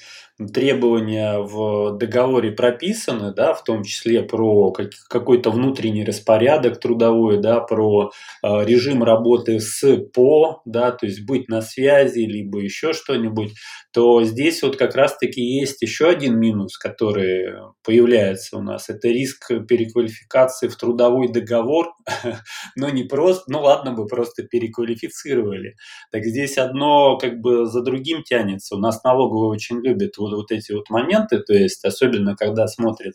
требования 0.48 1.38
в 1.38 1.96
договоре 1.96 2.52
прописаны, 2.52 3.32
да, 3.32 3.54
в 3.54 3.64
том 3.64 3.82
числе 3.82 4.22
про 4.22 4.72
какой-то 5.08 5.50
внутренний 5.50 6.04
распорядок 6.04 6.80
трудовой, 6.80 7.40
да, 7.40 7.60
про 7.60 8.10
э, 8.42 8.64
режим 8.64 9.02
работы 9.02 9.60
с 9.60 9.96
по, 10.14 10.62
да, 10.64 10.90
то 10.92 11.06
есть 11.06 11.24
быть 11.26 11.48
на 11.48 11.60
связи, 11.60 12.20
либо 12.20 12.60
еще 12.60 12.92
что-нибудь, 12.92 13.52
то 13.92 14.22
здесь 14.24 14.62
вот 14.62 14.76
как 14.76 14.94
раз-таки 14.94 15.42
есть 15.42 15.82
еще 15.82 16.08
один 16.08 16.38
минус, 16.38 16.78
который 16.78 17.52
появляется 17.84 18.56
у 18.56 18.62
нас. 18.62 18.88
Это 18.88 19.08
риск 19.08 19.48
переквалификации 19.68 20.68
в 20.68 20.76
трудовой 20.76 21.28
договор, 21.30 21.92
но 22.76 22.88
не 22.88 23.04
просто, 23.04 23.44
ну 23.48 23.60
ладно 23.60 23.92
бы 23.92 24.06
просто 24.06 24.44
переквалифицировали. 24.44 25.76
Так 26.10 26.24
здесь 26.24 26.56
одно 26.56 27.18
как 27.18 27.40
бы 27.40 27.66
за 27.66 27.82
другим 27.82 28.22
тянется. 28.22 28.76
У 28.76 28.78
нас 28.78 29.02
налоговые 29.04 29.50
очень 29.50 29.80
любят 29.80 30.16
вот, 30.16 30.31
вот 30.36 30.50
эти 30.50 30.72
вот 30.72 30.90
моменты, 30.90 31.38
то 31.40 31.52
есть 31.52 31.84
особенно 31.84 32.36
когда 32.36 32.66
смотрят 32.66 33.14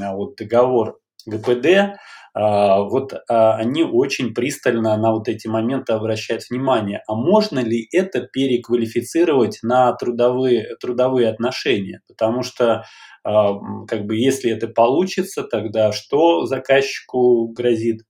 а, 0.00 0.14
вот 0.14 0.36
договор 0.36 0.98
ГПД, 1.26 1.98
а, 2.34 2.82
вот 2.82 3.12
а, 3.28 3.56
они 3.56 3.84
очень 3.84 4.34
пристально 4.34 4.96
на 4.96 5.12
вот 5.12 5.28
эти 5.28 5.48
моменты 5.48 5.92
обращают 5.92 6.42
внимание. 6.48 7.02
А 7.06 7.14
можно 7.14 7.58
ли 7.60 7.86
это 7.92 8.22
переквалифицировать 8.22 9.58
на 9.62 9.92
трудовые, 9.92 10.76
трудовые 10.80 11.28
отношения? 11.28 12.00
Потому 12.08 12.42
что 12.42 12.84
как 13.24 14.06
бы 14.06 14.16
если 14.16 14.50
это 14.50 14.66
получится, 14.66 15.44
тогда 15.44 15.92
что 15.92 16.44
заказчику 16.46 17.46
грозит? 17.52 18.00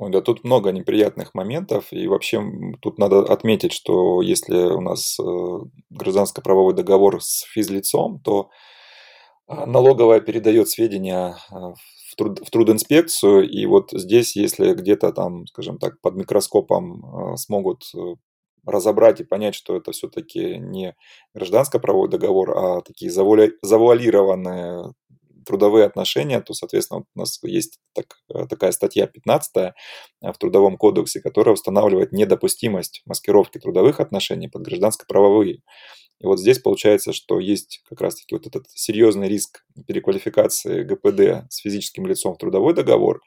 Да 0.00 0.20
тут 0.20 0.44
много 0.44 0.70
неприятных 0.70 1.34
моментов, 1.34 1.92
и 1.92 2.06
вообще 2.06 2.40
тут 2.80 2.98
надо 2.98 3.20
отметить, 3.20 3.72
что 3.72 4.22
если 4.22 4.56
у 4.56 4.80
нас 4.80 5.18
э, 5.18 5.24
гражданско-правовой 5.90 6.72
договор 6.74 7.20
с 7.20 7.42
физлицом, 7.52 8.20
то 8.20 8.48
а, 9.48 9.66
налоговая 9.66 10.20
передает 10.20 10.68
сведения 10.68 11.36
а, 11.50 11.72
в, 11.72 12.16
труд, 12.16 12.40
в 12.46 12.50
трудинспекцию, 12.50 13.48
и 13.48 13.64
вот 13.66 13.90
здесь, 13.92 14.36
если 14.36 14.74
где-то 14.74 15.12
там, 15.12 15.46
скажем 15.46 15.78
так, 15.78 16.00
под 16.02 16.16
микроскопом 16.16 17.04
а, 17.04 17.36
смогут 17.36 17.84
э, 17.96 17.98
разобрать 18.66 19.20
и 19.20 19.24
понять, 19.24 19.54
что 19.54 19.74
это 19.74 19.92
все-таки 19.92 20.58
не 20.58 20.94
гражданско-правовой 21.34 22.10
договор, 22.10 22.50
а 22.58 22.80
такие 22.82 23.10
завуалированные 23.10 24.92
трудовые 25.48 25.86
отношения, 25.86 26.40
то, 26.40 26.52
соответственно, 26.52 27.04
у 27.14 27.18
нас 27.18 27.40
есть 27.42 27.80
так, 27.94 28.18
э, 28.32 28.46
такая 28.46 28.70
статья 28.72 29.06
15 29.06 29.56
э, 29.56 29.72
в 30.32 30.38
Трудовом 30.38 30.76
кодексе, 30.76 31.20
которая 31.20 31.54
устанавливает 31.54 32.12
недопустимость 32.12 33.02
маскировки 33.06 33.58
трудовых 33.58 33.98
отношений 33.98 34.48
под 34.48 34.62
гражданско-правовые. 34.62 35.62
И 36.20 36.26
вот 36.26 36.38
здесь 36.38 36.58
получается, 36.58 37.14
что 37.14 37.40
есть 37.40 37.82
как 37.88 38.02
раз-таки 38.02 38.34
вот 38.34 38.46
этот 38.46 38.66
серьезный 38.68 39.28
риск 39.28 39.64
переквалификации 39.86 40.82
ГПД 40.82 41.50
с 41.50 41.58
физическим 41.58 42.06
лицом 42.06 42.34
в 42.34 42.38
трудовой 42.38 42.74
договор, 42.74 43.20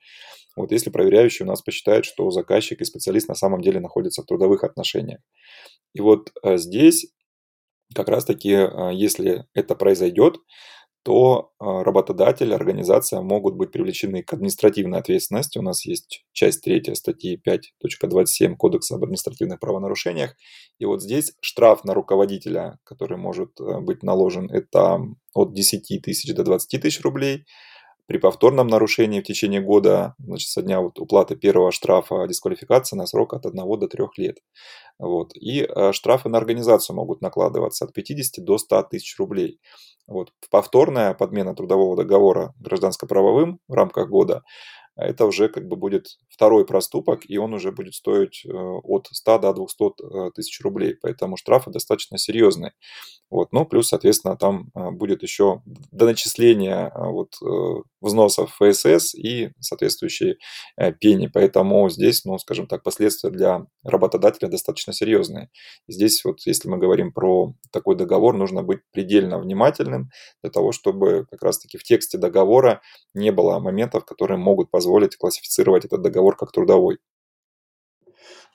вот 0.55 0.71
если 0.71 0.89
проверяющий 0.89 1.45
у 1.45 1.47
нас 1.47 1.61
посчитает, 1.61 2.05
что 2.05 2.29
заказчик 2.29 2.81
и 2.81 2.85
специалист 2.85 3.29
на 3.29 3.35
самом 3.35 3.61
деле 3.61 3.79
находятся 3.79 4.21
в 4.21 4.25
трудовых 4.25 4.63
отношениях. 4.63 5.21
И 5.93 6.01
вот 6.01 6.31
э, 6.43 6.57
здесь 6.57 7.07
как 7.95 8.07
раз-таки, 8.07 8.49
если 8.93 9.45
это 9.53 9.75
произойдет, 9.75 10.37
то 11.03 11.51
а, 11.59 11.83
работодатель, 11.83 12.53
организация 12.53 13.21
могут 13.21 13.55
быть 13.55 13.71
привлечены 13.71 14.23
к 14.23 14.33
административной 14.33 14.99
ответственности. 14.99 15.57
У 15.57 15.61
нас 15.61 15.85
есть 15.85 16.25
часть 16.31 16.63
3 16.63 16.95
статьи 16.95 17.41
5.27 17.45 18.55
Кодекса 18.55 18.95
об 18.95 19.03
административных 19.03 19.59
правонарушениях. 19.59 20.35
И 20.79 20.85
вот 20.85 21.01
здесь 21.01 21.33
штраф 21.41 21.83
на 21.83 21.93
руководителя, 21.93 22.77
который 22.83 23.17
может 23.17 23.59
э, 23.59 23.79
быть 23.79 24.03
наложен, 24.03 24.49
это 24.51 25.01
от 25.33 25.53
10 25.53 26.01
тысяч 26.01 26.33
до 26.35 26.43
20 26.43 26.81
тысяч 26.81 27.01
рублей– 27.01 27.45
при 28.11 28.17
повторном 28.17 28.67
нарушении 28.67 29.21
в 29.21 29.23
течение 29.23 29.61
года, 29.61 30.15
значит, 30.19 30.49
со 30.49 30.61
дня 30.61 30.81
вот 30.81 30.99
уплаты 30.99 31.37
первого 31.37 31.71
штрафа 31.71 32.27
дисквалификация 32.27 32.97
на 32.97 33.05
срок 33.05 33.33
от 33.33 33.45
1 33.45 33.79
до 33.79 33.87
3 33.87 34.03
лет. 34.17 34.39
Вот. 34.99 35.31
И 35.33 35.61
э, 35.61 35.93
штрафы 35.93 36.27
на 36.27 36.37
организацию 36.37 36.93
могут 36.93 37.21
накладываться 37.21 37.85
от 37.85 37.93
50 37.93 38.43
до 38.43 38.57
100 38.57 38.83
тысяч 38.91 39.17
рублей. 39.17 39.61
Вот. 40.07 40.33
Повторная 40.49 41.13
подмена 41.13 41.55
трудового 41.55 41.95
договора 41.95 42.53
гражданско-правовым 42.59 43.59
в 43.69 43.73
рамках 43.73 44.09
года 44.09 44.43
это 44.95 45.25
уже 45.25 45.47
как 45.47 45.67
бы 45.67 45.75
будет 45.75 46.17
второй 46.29 46.65
проступок, 46.65 47.21
и 47.27 47.37
он 47.37 47.53
уже 47.53 47.71
будет 47.71 47.93
стоить 47.93 48.45
э, 48.45 48.49
от 48.51 49.07
100 49.11 49.39
до 49.39 49.53
200 49.53 49.83
э, 50.27 50.31
тысяч 50.35 50.59
рублей, 50.61 50.95
поэтому 51.01 51.37
штрафы 51.37 51.71
достаточно 51.71 52.17
серьезные. 52.17 52.73
Вот. 53.29 53.53
Ну, 53.53 53.65
плюс, 53.65 53.87
соответственно, 53.87 54.35
там 54.35 54.69
э, 54.75 54.91
будет 54.91 55.23
еще 55.23 55.61
доначисление 55.91 56.91
вот, 56.95 57.35
взносов 58.01 58.57
ФСС 58.59 59.15
и 59.15 59.51
соответствующие 59.59 60.37
пени, 60.99 61.27
поэтому 61.27 61.89
здесь, 61.89 62.25
ну, 62.25 62.37
скажем 62.37 62.67
так, 62.67 62.83
последствия 62.83 63.29
для 63.29 63.65
работодателя 63.83 64.49
достаточно 64.49 64.93
серьезные. 64.93 65.49
Здесь 65.87 66.23
вот, 66.25 66.41
если 66.45 66.67
мы 66.67 66.77
говорим 66.77 67.13
про 67.13 67.53
такой 67.71 67.95
договор, 67.95 68.35
нужно 68.35 68.63
быть 68.63 68.79
предельно 68.91 69.39
внимательным 69.39 70.09
для 70.41 70.51
того, 70.51 70.71
чтобы 70.71 71.25
как 71.29 71.41
раз-таки 71.41 71.77
в 71.77 71.83
тексте 71.83 72.17
договора 72.17 72.81
не 73.13 73.31
было 73.31 73.59
моментов, 73.59 74.05
которые 74.05 74.37
могут 74.37 74.71
позволить 74.71 74.80
классифицировать 75.17 75.85
этот 75.85 76.01
договор 76.01 76.35
как 76.35 76.51
трудовой. 76.51 76.99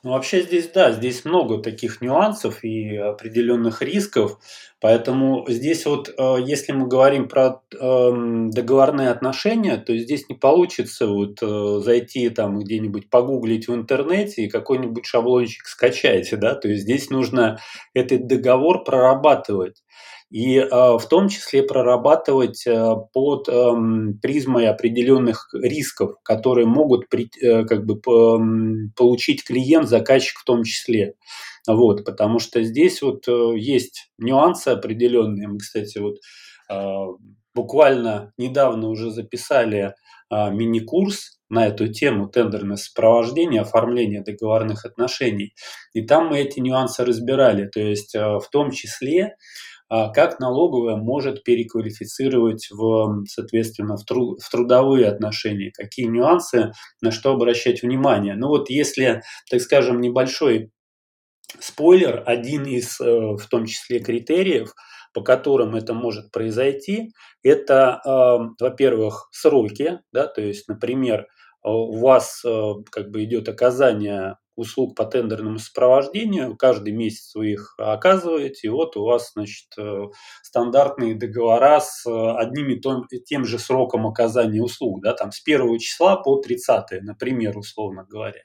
Ну, 0.03 0.13
вообще 0.13 0.43
здесь, 0.43 0.69
да, 0.73 0.93
здесь 0.93 1.25
много 1.25 1.59
таких 1.59 2.01
нюансов 2.01 2.63
и 2.63 2.97
определенных 2.97 3.83
рисков, 3.83 4.39
поэтому 4.81 5.45
здесь 5.49 5.85
вот, 5.85 6.11
э, 6.17 6.37
если 6.47 6.71
мы 6.73 6.87
говорим 6.87 7.29
про 7.29 7.63
эм, 7.81 8.51
договорные 8.51 9.11
отношения, 9.11 9.79
то 9.79 9.97
здесь 9.97 10.29
не 10.29 10.37
получится 10.37 11.09
вот 11.09 11.43
э, 11.43 11.81
зайти 11.83 12.29
там 12.29 12.61
где-нибудь 12.61 13.11
погуглить 13.11 13.67
в 13.67 13.75
интернете 13.75 14.45
и 14.45 14.49
какой-нибудь 14.49 15.07
шаблончик 15.07 15.67
скачать, 15.67 16.31
да, 16.39 16.55
то 16.55 16.69
есть 16.69 16.83
здесь 16.83 17.11
нужно 17.11 17.59
этот 17.93 18.29
договор 18.29 18.85
прорабатывать 18.85 19.83
и 20.31 20.59
э, 20.59 20.69
в 20.71 21.07
том 21.09 21.29
числе 21.29 21.63
прорабатывать 21.63 22.67
э, 22.67 22.95
под 23.13 23.49
эм, 23.49 24.19
призмой 24.21 24.69
определенных 24.69 25.49
рисков, 25.55 26.17
которые 26.25 26.67
могут 26.67 27.05
э, 27.15 27.65
как 27.65 27.87
бы 27.87 28.01
получить 28.01 29.45
клиент, 29.45 29.89
заказчик 29.89 30.39
в 30.39 30.45
том 30.45 30.65
числе. 30.65 31.15
Вот, 31.69 32.05
потому 32.05 32.39
что 32.39 32.63
здесь 32.63 33.03
вот 33.03 33.27
есть 33.27 34.11
нюансы 34.19 34.69
определенные. 34.69 35.49
Мы, 35.49 35.59
кстати, 35.59 35.99
вот 35.99 36.19
буквально 37.55 38.33
недавно 38.39 38.89
уже 38.89 39.11
записали 39.11 39.95
мини-курс 40.31 41.41
на 41.49 41.67
эту 41.67 41.89
тему 41.89 42.29
тендерное 42.29 42.77
сопровождение, 42.77 43.63
оформление 43.63 44.23
договорных 44.23 44.85
отношений. 44.85 45.55
И 45.93 46.03
там 46.03 46.29
мы 46.29 46.39
эти 46.39 46.61
нюансы 46.61 47.05
разбирали. 47.05 47.67
То 47.67 47.81
есть 47.81 48.15
в 48.15 48.45
том 48.53 48.71
числе 48.71 49.35
а 49.76 49.76
как 49.89 50.41
налоговая 50.41 50.97
может 50.97 51.45
переквалифицировать 51.45 52.69
в, 52.71 53.25
соответственно, 53.27 53.97
в, 53.97 54.05
тру, 54.05 54.37
в 54.37 54.51
трудовые 54.51 55.07
отношения, 55.07 55.71
какие 55.73 56.07
нюансы, 56.07 56.73
на 57.01 57.11
что 57.11 57.33
обращать 57.33 57.83
внимание. 57.83 58.35
Ну 58.35 58.49
вот 58.49 58.69
если, 58.71 59.23
так 59.51 59.61
скажем, 59.61 60.01
небольшой 60.01 60.71
спойлер, 61.61 62.23
один 62.27 62.65
из, 62.65 63.01
э, 63.01 63.05
в 63.05 63.47
том 63.49 63.67
числе, 63.67 64.01
критериев, 64.01 64.75
по 65.15 65.23
которым 65.23 65.75
это 65.75 65.95
может 65.95 66.31
произойти, 66.31 67.13
это, 67.43 68.01
э, 68.05 68.09
во-первых, 68.61 69.29
сроки, 69.33 70.01
да, 70.13 70.27
то 70.27 70.43
есть, 70.43 70.69
например, 70.69 71.27
у 71.63 71.99
вас 71.99 72.43
э, 72.45 72.73
как 72.91 73.11
бы 73.11 73.25
идет 73.25 73.49
оказание 73.49 74.37
услуг 74.57 74.97
по 74.97 75.05
тендерному 75.05 75.59
сопровождению, 75.59 76.57
каждый 76.57 76.93
месяц 76.93 77.35
вы 77.35 77.53
их 77.53 77.75
оказываете, 77.79 78.67
и 78.67 78.71
вот 78.71 78.97
у 78.97 79.05
вас, 79.05 79.33
значит, 79.35 79.67
э, 79.79 80.05
стандартные 80.43 81.15
договора 81.15 81.81
с 81.81 82.07
э, 82.07 82.37
одним 82.37 82.71
и 82.71 83.21
тем 83.21 83.45
же 83.45 83.59
сроком 83.59 84.07
оказания 84.07 84.63
услуг, 84.63 85.03
да, 85.03 85.13
там 85.13 85.31
с 85.31 85.41
1 85.45 85.79
числа 85.79 86.17
по 86.17 86.39
30, 86.39 87.03
например, 87.03 87.57
условно 87.57 88.07
говоря. 88.09 88.43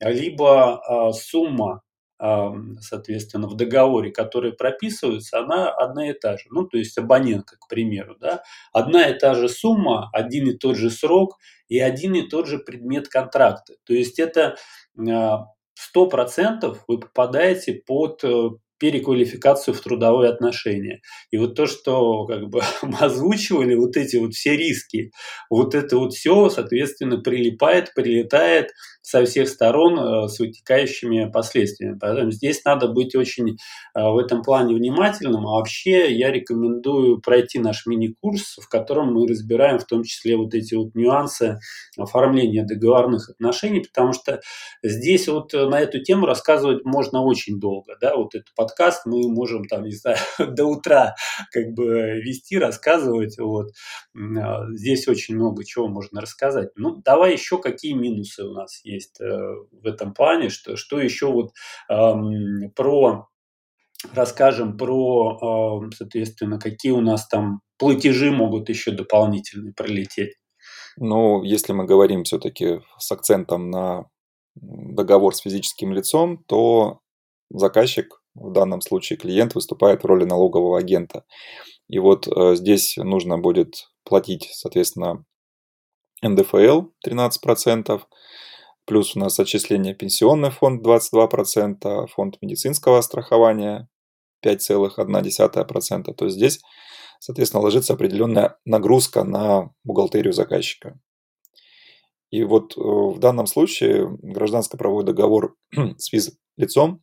Либо 0.00 0.80
э, 0.88 1.12
сумма 1.12 1.82
соответственно, 2.18 3.46
в 3.46 3.56
договоре, 3.56 4.10
который 4.10 4.52
прописывается, 4.52 5.40
она 5.40 5.70
одна 5.70 6.08
и 6.08 6.12
та 6.12 6.36
же. 6.36 6.44
Ну, 6.50 6.64
то 6.64 6.78
есть 6.78 6.96
абонентка, 6.96 7.56
к 7.58 7.68
примеру, 7.68 8.16
да, 8.20 8.42
одна 8.72 9.08
и 9.08 9.18
та 9.18 9.34
же 9.34 9.48
сумма, 9.48 10.08
один 10.12 10.48
и 10.48 10.54
тот 10.54 10.76
же 10.76 10.90
срок 10.90 11.36
и 11.68 11.78
один 11.78 12.14
и 12.14 12.28
тот 12.28 12.46
же 12.46 12.58
предмет 12.58 13.08
контракта. 13.08 13.74
То 13.84 13.92
есть 13.92 14.18
это 14.18 14.56
а, 14.98 15.46
сто 15.74 16.06
процентов 16.08 16.84
вы 16.88 16.98
попадаете 16.98 17.74
под 17.86 18.24
э, 18.24 18.50
переквалификацию 18.78 19.74
в 19.74 19.80
трудовые 19.80 20.30
отношения. 20.30 21.00
И 21.30 21.38
вот 21.38 21.54
то, 21.54 21.66
что 21.66 22.26
как 22.26 22.48
бы 22.48 22.62
мы 22.82 22.98
озвучивали, 22.98 23.74
вот 23.74 23.96
эти 23.96 24.16
вот 24.16 24.34
все 24.34 24.56
риски, 24.56 25.10
вот 25.50 25.74
это 25.74 25.98
вот 25.98 26.14
все, 26.14 26.48
соответственно, 26.50 27.20
прилипает, 27.20 27.92
прилетает 27.94 28.70
со 29.06 29.24
всех 29.24 29.48
сторон 29.48 29.96
э, 29.98 30.28
с 30.28 30.40
вытекающими 30.40 31.30
последствиями. 31.32 31.96
Поэтому 31.96 32.32
здесь 32.32 32.64
надо 32.64 32.88
быть 32.88 33.14
очень 33.14 33.50
э, 33.50 33.54
в 33.94 34.18
этом 34.18 34.42
плане 34.42 34.74
внимательным. 34.74 35.46
А 35.46 35.58
вообще 35.58 36.12
я 36.12 36.32
рекомендую 36.32 37.20
пройти 37.20 37.60
наш 37.60 37.86
мини-курс, 37.86 38.56
в 38.60 38.68
котором 38.68 39.14
мы 39.14 39.28
разбираем 39.28 39.78
в 39.78 39.84
том 39.84 40.02
числе 40.02 40.36
вот 40.36 40.54
эти 40.54 40.74
вот 40.74 40.96
нюансы 40.96 41.60
оформления 41.96 42.64
договорных 42.64 43.30
отношений, 43.30 43.80
потому 43.80 44.12
что 44.12 44.40
здесь 44.82 45.28
вот 45.28 45.52
на 45.52 45.78
эту 45.78 46.02
тему 46.02 46.26
рассказывать 46.26 46.84
можно 46.84 47.22
очень 47.22 47.60
долго. 47.60 47.94
Да? 48.00 48.16
Вот 48.16 48.34
этот 48.34 48.52
подкаст 48.56 49.06
мы 49.06 49.28
можем 49.28 49.66
там, 49.66 49.84
не 49.84 49.94
знаю, 49.94 50.18
до 50.38 50.64
утра 50.64 51.14
как 51.52 51.74
бы 51.74 52.20
вести, 52.24 52.58
рассказывать. 52.58 53.38
Вот. 53.38 53.68
Здесь 54.72 55.06
очень 55.06 55.36
много 55.36 55.64
чего 55.64 55.86
можно 55.86 56.20
рассказать. 56.20 56.70
Ну, 56.74 57.00
давай 57.04 57.34
еще 57.34 57.60
какие 57.60 57.92
минусы 57.92 58.42
у 58.42 58.52
нас 58.52 58.80
есть 58.82 58.95
есть 58.96 59.20
э, 59.20 59.24
в 59.24 59.86
этом 59.86 60.12
плане, 60.12 60.50
что, 60.50 60.76
что 60.76 61.00
еще 61.00 61.32
вот 61.32 61.52
про 61.88 63.28
расскажем 64.14 64.76
про, 64.76 65.88
соответственно, 65.96 66.58
какие 66.58 66.92
у 66.92 67.00
нас 67.00 67.26
там 67.28 67.60
платежи 67.78 68.30
могут 68.30 68.68
еще 68.68 68.90
дополнительно 68.90 69.72
пролететь. 69.72 70.34
Ну, 70.96 71.42
если 71.42 71.72
мы 71.72 71.84
говорим 71.84 72.24
все-таки 72.24 72.80
с 72.98 73.10
акцентом 73.12 73.70
на 73.70 74.06
договор 74.54 75.34
с 75.34 75.40
физическим 75.40 75.92
лицом, 75.92 76.42
то 76.46 77.00
заказчик, 77.50 78.22
в 78.34 78.52
данном 78.52 78.80
случае 78.80 79.18
клиент, 79.18 79.54
выступает 79.54 80.02
в 80.02 80.06
роли 80.06 80.24
налогового 80.24 80.78
агента. 80.78 81.24
И 81.88 81.98
вот 81.98 82.26
э, 82.26 82.56
здесь 82.56 82.96
нужно 82.96 83.38
будет 83.38 83.88
платить, 84.04 84.48
соответственно, 84.52 85.24
НДФЛ 86.22 86.86
13%, 87.06 88.02
Плюс 88.86 89.16
у 89.16 89.18
нас 89.18 89.38
отчисление 89.40 89.94
пенсионный 89.94 90.50
фонд 90.50 90.86
22%, 90.86 92.06
фонд 92.06 92.38
медицинского 92.40 93.00
страхования 93.00 93.88
5,1%. 94.44 96.14
То 96.14 96.24
есть 96.24 96.36
здесь, 96.36 96.60
соответственно, 97.18 97.62
ложится 97.62 97.94
определенная 97.94 98.56
нагрузка 98.64 99.24
на 99.24 99.72
бухгалтерию 99.82 100.32
заказчика. 100.32 100.98
И 102.30 102.44
вот 102.44 102.76
э, 102.76 102.80
в 102.80 103.18
данном 103.18 103.46
случае 103.46 104.16
гражданско-правовой 104.22 105.04
договор 105.04 105.56
с 105.96 106.06
физлицом, 106.08 107.02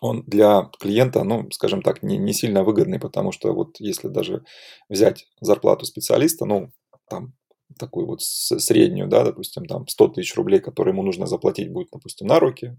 он 0.00 0.24
для 0.26 0.70
клиента, 0.78 1.24
ну, 1.24 1.50
скажем 1.50 1.82
так, 1.82 2.02
не, 2.02 2.18
не 2.18 2.32
сильно 2.32 2.64
выгодный, 2.64 2.98
потому 2.98 3.32
что 3.32 3.52
вот 3.52 3.80
если 3.80 4.08
даже 4.08 4.44
взять 4.88 5.26
зарплату 5.40 5.86
специалиста, 5.86 6.44
ну, 6.44 6.70
там 7.08 7.34
такую 7.78 8.06
вот 8.06 8.22
среднюю, 8.22 9.08
да, 9.08 9.24
допустим, 9.24 9.64
там 9.66 9.86
100 9.86 10.08
тысяч 10.08 10.34
рублей, 10.34 10.60
которые 10.60 10.92
ему 10.92 11.02
нужно 11.02 11.26
заплатить 11.26 11.72
будет, 11.72 11.88
допустим, 11.92 12.26
на 12.26 12.40
руки, 12.40 12.76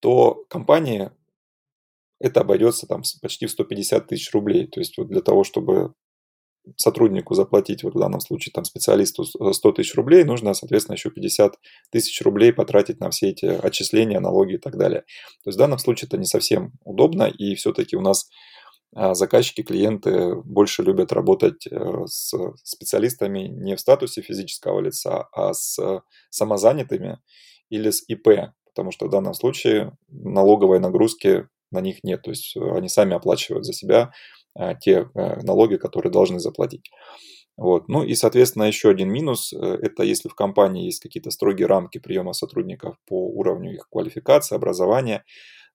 то 0.00 0.44
компании 0.48 1.10
это 2.18 2.40
обойдется 2.40 2.86
там 2.86 3.02
почти 3.20 3.46
в 3.46 3.50
150 3.50 4.06
тысяч 4.06 4.32
рублей. 4.32 4.66
То 4.66 4.80
есть 4.80 4.96
вот 4.96 5.08
для 5.08 5.20
того, 5.20 5.44
чтобы 5.44 5.94
сотруднику 6.76 7.34
заплатить, 7.34 7.82
вот 7.82 7.94
в 7.94 7.98
данном 7.98 8.20
случае 8.20 8.52
там 8.52 8.64
специалисту 8.64 9.24
100 9.24 9.72
тысяч 9.72 9.94
рублей, 9.94 10.24
нужно, 10.24 10.54
соответственно, 10.54 10.94
еще 10.94 11.10
50 11.10 11.58
тысяч 11.90 12.20
рублей 12.22 12.52
потратить 12.52 13.00
на 13.00 13.10
все 13.10 13.30
эти 13.30 13.46
отчисления, 13.46 14.20
налоги 14.20 14.54
и 14.54 14.58
так 14.58 14.76
далее. 14.76 15.00
То 15.42 15.48
есть 15.48 15.56
в 15.56 15.58
данном 15.58 15.78
случае 15.78 16.06
это 16.06 16.18
не 16.18 16.26
совсем 16.26 16.72
удобно, 16.84 17.24
и 17.24 17.56
все-таки 17.56 17.96
у 17.96 18.00
нас 18.00 18.28
заказчики, 18.94 19.62
клиенты 19.62 20.34
больше 20.36 20.82
любят 20.82 21.12
работать 21.12 21.66
с 22.06 22.34
специалистами 22.62 23.48
не 23.48 23.76
в 23.76 23.80
статусе 23.80 24.22
физического 24.22 24.80
лица, 24.80 25.28
а 25.32 25.54
с 25.54 25.78
самозанятыми 26.30 27.18
или 27.70 27.90
с 27.90 28.04
ИП, 28.08 28.52
потому 28.66 28.90
что 28.90 29.06
в 29.06 29.10
данном 29.10 29.34
случае 29.34 29.96
налоговой 30.08 30.78
нагрузки 30.78 31.48
на 31.70 31.80
них 31.80 32.04
нет, 32.04 32.22
то 32.22 32.30
есть 32.30 32.56
они 32.56 32.88
сами 32.88 33.14
оплачивают 33.14 33.64
за 33.64 33.72
себя 33.72 34.12
те 34.80 35.08
налоги, 35.14 35.76
которые 35.76 36.12
должны 36.12 36.38
заплатить. 36.38 36.90
Вот. 37.56 37.88
Ну 37.88 38.02
и, 38.02 38.14
соответственно, 38.14 38.64
еще 38.64 38.88
один 38.90 39.10
минус– 39.10 39.52
это 39.54 40.02
если 40.04 40.28
в 40.28 40.34
компании 40.34 40.86
есть 40.86 41.00
какие-то 41.00 41.30
строгие 41.30 41.66
рамки 41.66 41.98
приема 41.98 42.32
сотрудников 42.32 42.96
по 43.06 43.26
уровню 43.28 43.74
их 43.74 43.88
квалификации, 43.90 44.56
образования, 44.56 45.24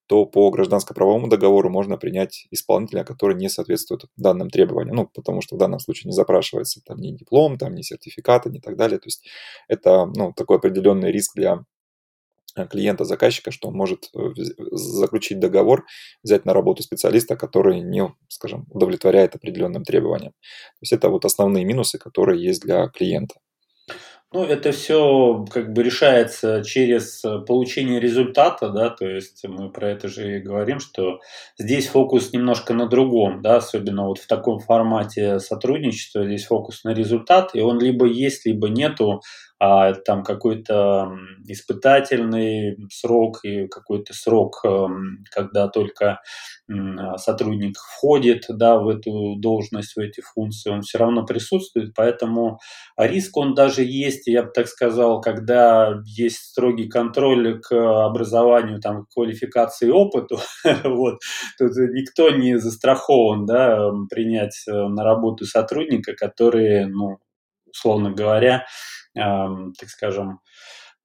то 0.08 0.26
по 0.26 0.50
гражданско-правовому 0.50 1.28
договору 1.28 1.70
можно 1.70 1.98
принять 1.98 2.48
исполнителя, 2.50 3.04
который 3.04 3.36
не 3.36 3.50
соответствует 3.50 4.06
данным 4.15 4.50
требованиям. 4.50 4.96
Ну, 4.96 5.10
потому 5.13 5.41
что 5.41 5.56
в 5.56 5.60
данном 5.60 5.80
случае 5.80 6.10
не 6.10 6.15
запрашивается 6.15 6.82
там 6.86 7.00
ни 7.00 7.12
диплом, 7.12 7.58
там 7.58 7.76
ни 7.76 7.82
сертификаты, 7.82 8.50
ни 8.50 8.60
так 8.60 8.78
далее. 8.78 9.00
То 9.00 9.08
есть 9.08 9.28
это 9.67 10.06
ну, 10.06 10.34
такой 10.34 10.58
определенный 10.58 11.12
риск 11.12 11.36
для 11.36 11.65
э, 12.56 12.65
клиента, 12.67 13.04
заказчика, 13.04 13.52
что 13.52 13.67
он 13.67 13.76
может 13.76 14.10
э, 14.15 14.34
заключить 14.72 15.39
договор, 15.39 15.86
взять 16.24 16.46
на 16.46 16.54
работу 16.54 16.84
специалиста, 16.84 17.36
который 17.36 17.82
не, 17.82 18.10
скажем, 18.30 18.65
удовлетворяет 18.70 19.36
определенным 19.36 19.84
требованиям. 19.84 20.32
То 20.32 20.82
есть 20.82 20.93
это 20.93 21.10
вот 21.10 21.26
основные 21.26 21.65
минусы, 21.65 21.98
которые 21.98 22.41
есть 22.41 22.62
для 22.62 22.88
клиента. 22.88 23.36
Ну, 24.34 24.44
это 24.44 24.74
все 24.74 25.46
как 25.50 25.72
бы 25.72 25.84
решается 25.84 26.62
через 26.62 27.24
э, 27.24 27.40
получение 27.48 27.98
результата, 28.02 28.70
да, 28.70 28.90
то 28.90 29.08
есть 29.08 29.42
мы 29.48 29.72
про 29.72 29.92
это 29.92 30.10
же 30.10 30.38
и 30.38 30.42
говорим, 30.42 30.82
что 30.82 31.22
здесь 31.58 31.88
фокус 31.88 32.34
немножко 32.34 32.74
на 32.74 32.88
другом, 32.88 33.42
да, 33.42 33.56
особенно 33.56 34.06
вот 34.06 34.20
в 34.20 34.28
таком 34.28 34.60
формате 34.60 35.40
сотрудничества, 35.40 36.26
здесь 36.26 36.46
фокус 36.46 36.84
на 36.84 36.90
результат, 36.94 37.52
и 37.54 37.62
он 37.62 37.80
либо 37.80 38.06
есть, 38.06 38.46
либо 38.46 38.68
нету, 38.68 39.22
а 39.60 39.93
там 39.93 40.24
какой-то 40.24 41.12
испытательный 41.48 42.78
срок 42.91 43.39
и 43.43 43.67
какой-то 43.67 44.13
срок, 44.13 44.62
эм, 44.63 45.24
когда 45.32 45.67
только 45.67 46.20
сотрудник 47.15 47.78
входит 47.78 48.46
да, 48.50 48.78
в 48.78 48.89
эту 48.89 49.36
должность, 49.38 49.96
в 49.96 50.00
эти 50.00 50.22
функции, 50.22 50.70
он 50.70 50.82
все 50.82 50.98
равно 50.98 51.26
присутствует, 51.26 51.93
поэтому 51.96 52.60
риск 52.98 53.38
он 53.38 53.54
даже 53.54 53.84
есть, 53.84 54.28
я 54.28 54.43
бы 54.43 54.52
так 54.54 54.67
сказал, 54.67 55.22
когда 55.22 55.93
есть 56.06 56.38
строгий 56.38 56.89
контроль 56.89 57.62
к 57.62 57.74
образованию, 57.74 58.82
там, 58.82 59.06
квалификации 59.13 59.88
и 59.88 59.91
опыту, 59.91 60.39
вот, 60.84 61.20
тут 61.58 61.72
никто 61.93 62.30
не 62.32 62.58
застрахован 62.60 63.46
да, 63.46 63.89
принять 64.10 64.63
э, 64.67 64.72
на 64.72 65.04
работу 65.04 65.46
сотрудника, 65.46 66.13
который, 66.15 66.86
ну, 66.86 67.17
условно 67.65 68.12
говоря, 68.12 68.65
так 69.13 69.89
скажем, 69.89 70.39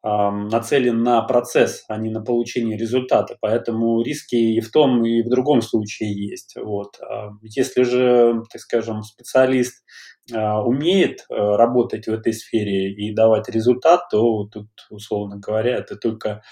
нацелен 0.02 1.02
на 1.02 1.22
процесс, 1.22 1.84
а 1.88 1.96
не 1.96 2.10
на 2.10 2.20
получение 2.20 2.76
результата. 2.76 3.36
Поэтому 3.40 4.02
риски 4.02 4.34
и 4.34 4.60
в 4.60 4.70
том, 4.70 5.04
и 5.04 5.22
в 5.22 5.28
другом 5.28 5.62
случае 5.62 6.12
есть. 6.12 6.56
Вот. 6.56 6.98
Если 7.42 7.84
же, 7.84 8.42
так 8.50 8.60
скажем, 8.60 9.02
специалист 9.02 9.84
а, 10.32 10.62
умеет 10.62 11.26
э, 11.28 11.34
работать 11.34 12.06
в 12.06 12.12
этой 12.12 12.32
сфере 12.32 12.92
и 12.92 13.12
давать 13.12 13.48
результат, 13.48 14.08
то 14.08 14.44
тут, 14.44 14.68
условно 14.88 15.38
говоря, 15.38 15.76
это 15.76 15.96
только 15.96 16.42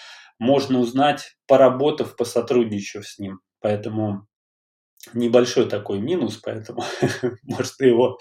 можно 0.40 0.80
узнать, 0.80 1.36
поработав, 1.46 2.16
посотрудничав 2.16 3.06
с 3.06 3.18
ним. 3.18 3.40
Поэтому 3.60 4.26
небольшой 5.14 5.66
такой 5.66 5.98
минус, 6.00 6.36
поэтому 6.36 6.84
можно 7.42 7.84
его 7.84 8.18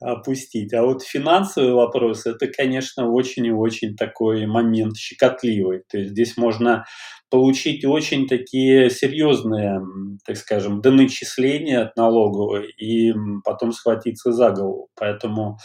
опустить. 0.00 0.72
А 0.74 0.82
вот 0.82 1.02
финансовый 1.02 1.72
вопрос, 1.72 2.26
это, 2.26 2.48
конечно, 2.48 3.10
очень 3.10 3.46
и 3.46 3.50
очень 3.50 3.96
такой 3.96 4.46
момент 4.46 4.96
щекотливый. 4.96 5.82
То 5.88 5.98
есть 5.98 6.10
здесь 6.10 6.36
можно 6.36 6.84
получить 7.30 7.84
очень 7.84 8.26
такие 8.26 8.90
серьезные, 8.90 9.80
так 10.26 10.36
скажем, 10.36 10.80
доначисления 10.80 11.82
от 11.82 11.96
налоговой 11.96 12.70
и 12.72 13.12
потом 13.44 13.72
схватиться 13.72 14.32
за 14.32 14.50
голову. 14.50 14.88
Поэтому 14.96 15.58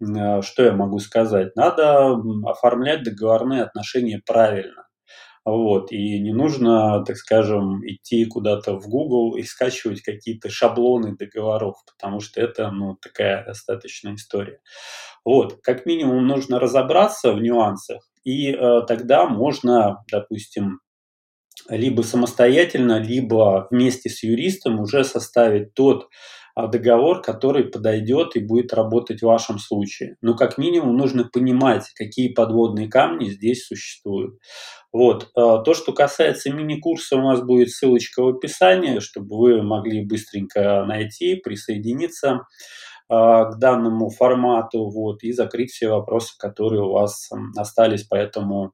э, 0.00 0.42
что 0.42 0.64
я 0.64 0.72
могу 0.72 0.98
сказать? 0.98 1.54
Надо 1.56 2.16
оформлять 2.44 3.02
договорные 3.02 3.62
отношения 3.62 4.20
правильно. 4.24 4.85
Вот, 5.46 5.92
и 5.92 6.18
не 6.18 6.32
нужно, 6.32 7.04
так 7.04 7.16
скажем, 7.16 7.80
идти 7.86 8.24
куда-то 8.24 8.80
в 8.80 8.88
Google 8.88 9.36
и 9.36 9.44
скачивать 9.44 10.02
какие-то 10.02 10.50
шаблоны 10.50 11.14
договоров, 11.16 11.76
потому 11.86 12.18
что 12.18 12.40
это, 12.40 12.68
ну, 12.72 12.96
такая 13.00 13.44
достаточная 13.44 14.16
история. 14.16 14.58
Вот, 15.24 15.60
как 15.62 15.86
минимум 15.86 16.26
нужно 16.26 16.58
разобраться 16.58 17.32
в 17.32 17.40
нюансах, 17.40 18.02
и 18.24 18.50
э, 18.50 18.80
тогда 18.88 19.28
можно, 19.28 20.02
допустим, 20.10 20.80
либо 21.68 22.02
самостоятельно, 22.02 22.98
либо 22.98 23.68
вместе 23.70 24.10
с 24.10 24.24
юристом 24.24 24.80
уже 24.80 25.04
составить 25.04 25.74
тот 25.74 26.08
договор, 26.56 27.20
который 27.20 27.64
подойдет 27.64 28.34
и 28.34 28.40
будет 28.40 28.72
работать 28.72 29.20
в 29.20 29.26
вашем 29.26 29.58
случае. 29.58 30.16
Но 30.22 30.34
как 30.34 30.56
минимум 30.56 30.96
нужно 30.96 31.28
понимать, 31.30 31.84
какие 31.94 32.32
подводные 32.32 32.88
камни 32.88 33.28
здесь 33.28 33.66
существуют. 33.66 34.38
Вот. 34.90 35.28
А, 35.34 35.58
то, 35.58 35.74
что 35.74 35.92
касается 35.92 36.50
мини-курса, 36.50 37.16
у 37.16 37.22
нас 37.22 37.42
будет 37.42 37.70
ссылочка 37.70 38.22
в 38.22 38.28
описании, 38.28 39.00
чтобы 39.00 39.36
вы 39.36 39.62
могли 39.62 40.06
быстренько 40.06 40.84
найти, 40.86 41.36
присоединиться 41.36 42.46
а, 43.10 43.44
к 43.44 43.58
данному 43.58 44.08
формату 44.08 44.88
вот, 44.88 45.22
и 45.22 45.32
закрыть 45.32 45.72
все 45.72 45.90
вопросы, 45.90 46.32
которые 46.38 46.82
у 46.82 46.92
вас 46.92 47.28
остались 47.56 48.04
по 48.04 48.14
этому 48.14 48.72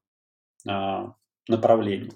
направлению. 1.49 2.13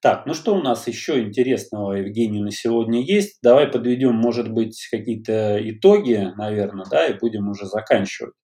Так, 0.00 0.26
ну 0.26 0.34
что 0.34 0.54
у 0.54 0.62
нас 0.62 0.86
еще 0.86 1.22
интересного, 1.22 1.92
Евгений, 1.92 2.42
на 2.42 2.50
сегодня 2.50 3.02
есть? 3.02 3.38
Давай 3.42 3.66
подведем, 3.66 4.14
может 4.14 4.50
быть, 4.50 4.86
какие-то 4.90 5.58
итоги, 5.60 6.32
наверное, 6.36 6.86
да, 6.90 7.06
и 7.06 7.18
будем 7.18 7.48
уже 7.48 7.66
заканчивать. 7.66 8.34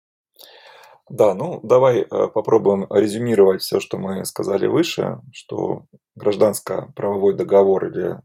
Да, 1.11 1.35
ну 1.35 1.61
давай 1.65 2.03
э, 2.03 2.07
попробуем 2.29 2.87
резюмировать 2.89 3.63
все, 3.63 3.81
что 3.81 3.99
мы 3.99 4.25
сказали 4.25 4.67
выше, 4.69 5.19
что 5.33 5.87
гражданско-правовой 6.15 7.35
договор 7.35 7.87
или 7.87 8.17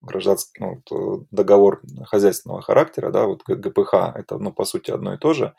гражданский 0.00 0.64
ну, 0.64 0.82
э, 0.90 1.24
договор 1.30 1.82
хозяйственного 2.06 2.62
характера, 2.62 3.10
да, 3.10 3.26
вот 3.26 3.42
ГПХ, 3.46 4.14
это, 4.14 4.38
ну, 4.38 4.52
по 4.52 4.64
сути, 4.64 4.90
одно 4.90 5.14
и 5.14 5.18
то 5.18 5.34
же. 5.34 5.54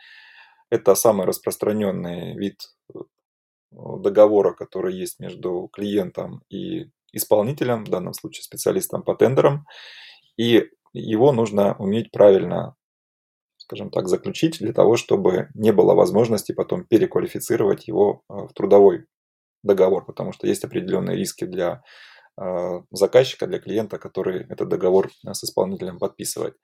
Это 0.69 0.95
самый 0.95 1.27
распространенный 1.27 2.35
вид 2.35 2.59
э, 2.93 2.99
договора, 3.77 4.53
который 4.53 4.95
есть 4.95 5.19
между 5.19 5.69
клиентом 5.71 6.41
и 6.49 6.89
исполнителем, 7.13 7.85
в 7.85 7.89
данном 7.89 8.13
случае 8.13 8.43
специалистом 8.43 9.03
по 9.03 9.15
тендерам, 9.15 9.65
и 10.37 10.69
его 10.93 11.31
нужно 11.31 11.75
уметь 11.77 12.11
правильно, 12.11 12.75
скажем 13.57 13.89
так, 13.89 14.07
заключить 14.07 14.59
для 14.59 14.73
того, 14.73 14.97
чтобы 14.97 15.49
не 15.53 15.71
было 15.71 15.93
возможности 15.93 16.51
потом 16.51 16.85
переквалифицировать 16.85 17.87
его 17.87 18.23
а, 18.29 18.47
в 18.47 18.53
трудовой 18.53 19.05
договор, 19.63 20.05
потому 20.05 20.31
что 20.31 20.47
есть 20.47 20.63
определенные 20.63 21.17
риски 21.17 21.45
для 21.45 21.83
а, 22.35 22.83
заказчика, 22.91 23.47
для 23.47 23.59
клиента, 23.59 23.99
который 23.99 24.43
этот 24.49 24.69
договор 24.69 25.09
с 25.23 25.43
исполнителем 25.43 25.99
подписывает. 25.99 26.55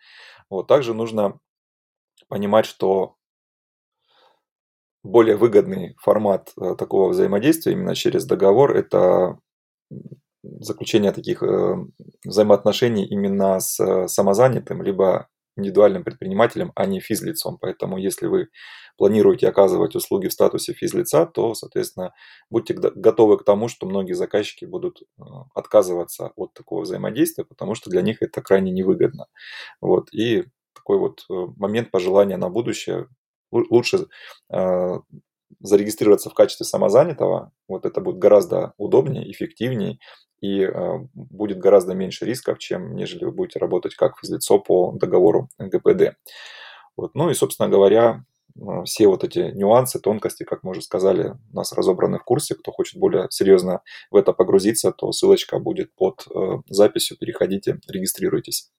Вот. 0.50 0.68
Также 0.68 0.94
нужно 0.94 1.40
понимать, 2.28 2.66
что 2.66 3.16
более 5.04 5.36
выгодный 5.36 5.96
формат 6.02 6.54
такого 6.78 7.10
взаимодействия 7.10 7.74
именно 7.74 7.96
через 7.96 8.26
договор– 8.26 8.76
это 8.76 9.38
заключение 10.44 11.12
таких 11.12 11.42
э, 11.42 11.76
взаимоотношений 12.26 13.06
именно 13.06 13.60
с 13.60 13.80
э, 13.80 14.08
самозанятым, 14.08 14.82
либо 14.84 15.28
индивидуальным 15.56 16.04
предпринимателем, 16.04 16.72
а 16.76 16.86
не 16.86 17.00
физлицом. 17.00 17.58
Поэтому 17.60 17.98
если 17.98 18.28
вы 18.28 18.48
планируете 18.98 19.48
оказывать 19.48 19.96
услуги 19.96 20.28
в 20.28 20.34
статусе 20.34 20.74
физлица, 20.74 21.26
то, 21.26 21.54
соответственно, 21.54 22.14
будьте 22.50 22.74
готовы 22.74 23.38
к 23.38 23.44
тому, 23.44 23.68
что 23.68 23.86
многие 23.86 24.14
заказчики 24.14 24.66
будут 24.66 25.02
э, 25.02 25.24
отказываться 25.56 26.32
от 26.36 26.54
такого 26.54 26.82
взаимодействия, 26.82 27.46
потому 27.46 27.76
что 27.76 27.90
для 27.90 28.02
них 28.02 28.22
это 28.22 28.42
крайне 28.42 28.72
невыгодно. 28.72 29.28
Вот. 29.82 30.14
И 30.14 30.46
такой 30.76 30.98
вот 30.98 31.24
момент 31.30 31.92
пожелания 31.92 32.36
на 32.36 32.50
будущее. 32.50 33.08
Лучше 33.70 34.08
зарегистрироваться 35.60 36.30
в 36.30 36.34
качестве 36.34 36.66
самозанятого, 36.66 37.52
вот 37.68 37.86
это 37.86 38.02
будет 38.02 38.18
гораздо 38.18 38.74
удобнее, 38.78 39.32
эффективнее 39.32 40.00
и 40.42 40.62
э, 40.62 41.00
будет 41.14 41.60
гораздо 41.60 41.94
меньше 41.94 42.26
рисков, 42.26 42.60
чем 42.60 42.96
нежели 42.96 43.24
вы 43.24 43.32
будете 43.32 43.60
работать 43.60 43.96
как 43.96 44.18
физлицо 44.20 44.60
по 44.60 44.92
договору 44.92 45.50
ГПД. 45.58 46.18
Вот. 46.98 47.16
Ну 47.16 47.30
и, 47.30 47.34
собственно 47.34 47.70
говоря, 47.70 48.26
э, 48.56 48.84
все 48.84 49.08
вот 49.08 49.24
эти 49.24 49.52
нюансы, 49.56 50.02
тонкости, 50.02 50.44
как 50.44 50.64
мы 50.64 50.72
уже 50.72 50.82
сказали, 50.82 51.36
у 51.52 51.56
нас 51.56 51.72
разобраны 51.72 52.20
в 52.20 52.26
курсе. 52.26 52.56
Кто 52.56 52.74
хочет 52.74 53.00
более 53.00 53.28
серьезно 53.30 53.84
в 54.12 54.18
это 54.18 54.34
погрузиться, 54.34 54.92
то 54.92 55.14
ссылочка 55.14 55.60
будет 55.60 55.96
под 55.96 56.28
э, 56.30 56.58
записью. 56.68 57.18
Переходите, 57.18 57.80
регистрируйтесь. 57.88 58.70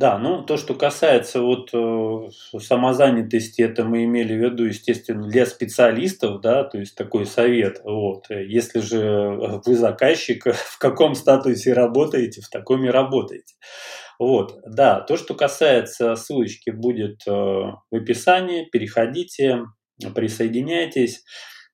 Да, 0.00 0.16
ну 0.16 0.42
то, 0.42 0.56
что 0.56 0.72
касается 0.72 1.42
вот 1.42 1.74
э, 1.74 2.58
самозанятости, 2.58 3.60
это 3.60 3.84
мы 3.84 4.04
имели 4.04 4.32
в 4.32 4.42
виду, 4.42 4.64
естественно, 4.64 5.28
для 5.28 5.44
специалистов, 5.44 6.40
да, 6.40 6.64
то 6.64 6.78
есть 6.78 6.94
такой 6.94 7.26
совет. 7.26 7.82
Вот. 7.84 8.24
Если 8.30 8.80
же 8.80 9.60
вы 9.66 9.74
заказчик, 9.74 10.46
в 10.54 10.78
каком 10.78 11.14
статусе 11.14 11.74
работаете, 11.74 12.40
в 12.40 12.48
таком 12.48 12.82
и 12.86 12.88
работаете. 12.88 13.56
Вот, 14.18 14.62
да, 14.64 15.00
то, 15.00 15.18
что 15.18 15.34
касается 15.34 16.16
ссылочки, 16.16 16.70
будет 16.70 17.20
э, 17.26 17.30
в 17.30 17.94
описании, 17.94 18.70
переходите, 18.72 19.64
присоединяйтесь. 20.14 21.22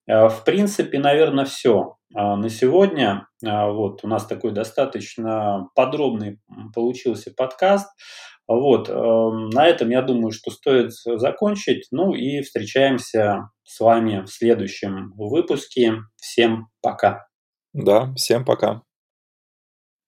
Э, 0.08 0.26
в 0.26 0.42
принципе, 0.44 0.98
наверное, 0.98 1.44
все 1.44 1.95
на 2.12 2.48
сегодня. 2.48 3.28
А, 3.44 3.68
вот 3.70 4.04
у 4.04 4.08
нас 4.08 4.26
такой 4.26 4.52
достаточно 4.52 5.68
подробный 5.74 6.40
получился 6.74 7.32
подкаст. 7.36 7.88
Вот, 8.48 8.88
эм, 8.88 9.50
на 9.50 9.66
этом 9.66 9.90
я 9.90 10.02
думаю, 10.02 10.30
что 10.30 10.50
стоит 10.50 10.92
закончить. 10.92 11.88
Ну 11.90 12.14
и 12.14 12.42
встречаемся 12.42 13.50
с 13.64 13.80
вами 13.80 14.22
в 14.24 14.28
следующем 14.28 15.12
выпуске. 15.16 15.94
Всем 16.16 16.68
пока. 16.80 17.26
Да, 17.72 18.14
всем 18.14 18.44
пока. 18.44 18.85